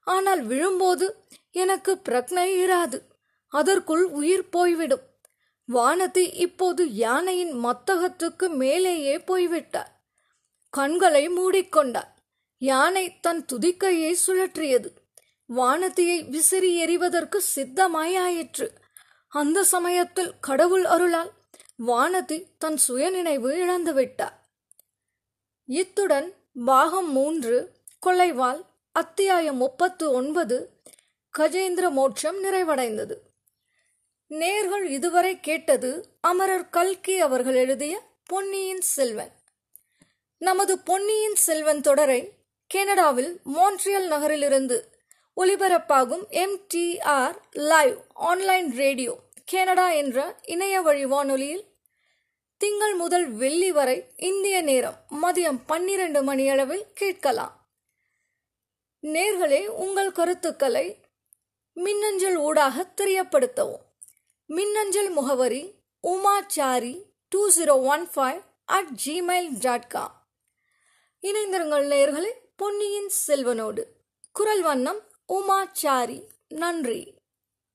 ஆனால் 0.01 0.41
விழும்போது 0.41 1.15
எனக்கு 1.51 2.01
பிரக்னை 2.10 2.65
இராது. 2.65 3.01
அதற்குள் 3.47 4.03
உயிர் 4.03 4.49
போய்விடும். 4.49 5.01
வானதி 5.73 6.34
இப்போது 6.34 6.93
யானையின் 6.93 7.65
மத்தகத்துக்கு 7.65 8.49
மேலேயே 8.49 9.19
போய்விட்டார். 9.19 9.98
கண்களை 10.69 11.29
மூடிக்கொண்டார் 11.29 12.17
யானை 12.58 13.19
தன் 13.19 13.45
துதிக்கையை 13.45 14.17
சுழற்றியது. 14.27 14.89
வானதியை 15.55 16.29
விசிறி 16.29 16.75
எறிவதற்கு 16.75 17.41
சித்தமாயாயிற்று. 17.55 18.69
அந்த 19.29 19.63
சமயத்தில் 19.63 20.34
கடவுள் 20.41 20.86
அருளால் 20.86 21.32
வானதி 21.86 22.45
தன் 22.58 22.77
சுயநினைவு 22.77 23.58
இழந்துவிட்டார் 23.58 24.49
இத்துடன் 25.65 26.34
பாகம் 26.65 27.12
மூன்று 27.12 27.71
கொலைவால் 28.05 28.65
அத்தியாயம் 28.91 29.58
முப்பத்து 29.58 30.12
ஒன்பது 30.12 30.82
கஜேந்திர 31.38 31.91
மோட்சம் 31.91 32.43
நிறைவடைந்தது. 32.43 33.15
நேர்கள் 34.29 34.84
இதுவரை 34.84 35.39
கேட்டது 35.39 36.17
அமரர் 36.21 36.69
கல்கி 36.69 37.19
அவர்கள் 37.19 37.55
எழுதிய 37.55 38.01
பொன்னியின் 38.25 38.82
செல்வன். 38.82 39.38
நமது 40.41 40.80
பொன்னியின் 40.80 41.36
செல்வன் 41.36 41.82
தொடரை 41.82 42.34
கனடாவில் 42.67 43.39
மான்ட்ரியல் 43.43 44.08
நகரிலிருந்து 44.08 44.84
ஒலிபரப்பாகும் 45.38 46.23
MTR 46.30 47.36
live 47.52 47.97
online 48.13 48.75
radio 48.75 49.19
Canada 49.45 49.91
என்ற 49.91 50.36
இணைய 50.45 50.82
வழி 50.82 51.06
வானொலியில் 51.06 51.65
திங்கள் 52.58 52.95
முதல் 52.95 53.28
வெள்ளி 53.32 53.71
வரை 53.71 54.08
இந்திய 54.15 54.62
நேரம் 54.62 54.97
மதியம் 55.21 55.60
பன்னிரண்டு 55.65 56.23
மணியளவில் 56.23 56.86
கேட்கலாம். 56.93 57.67
நேர்களே 59.04 59.67
உங்கள் 59.67 60.12
கருத்துக்களை 60.12 61.02
மின்னஞ்சல் 61.73 62.36
ஊடாக 62.36 62.93
தெரியப்படுத்தவும். 63.02 63.86
மின்னஞ்சல் 64.45 65.10
முகவரி 65.10 65.75
Umachari 66.04 67.04
two 67.30 67.49
zero 67.49 67.84
one 67.84 68.10
five 68.15 68.41
at 68.65 68.88
Gmail 69.06 69.49
dot 69.60 69.88
com 69.88 70.18
இணைந்திருங்கள் 71.21 71.88
நேர்களே 71.88 72.32
பொன்னியின் 72.55 73.12
செல்வனோடு. 73.27 73.84
குரல் 74.32 74.62
வண்ணம் 74.62 74.99
உமாச்சாரி. 75.34 76.23
நன்றி. 76.49 77.18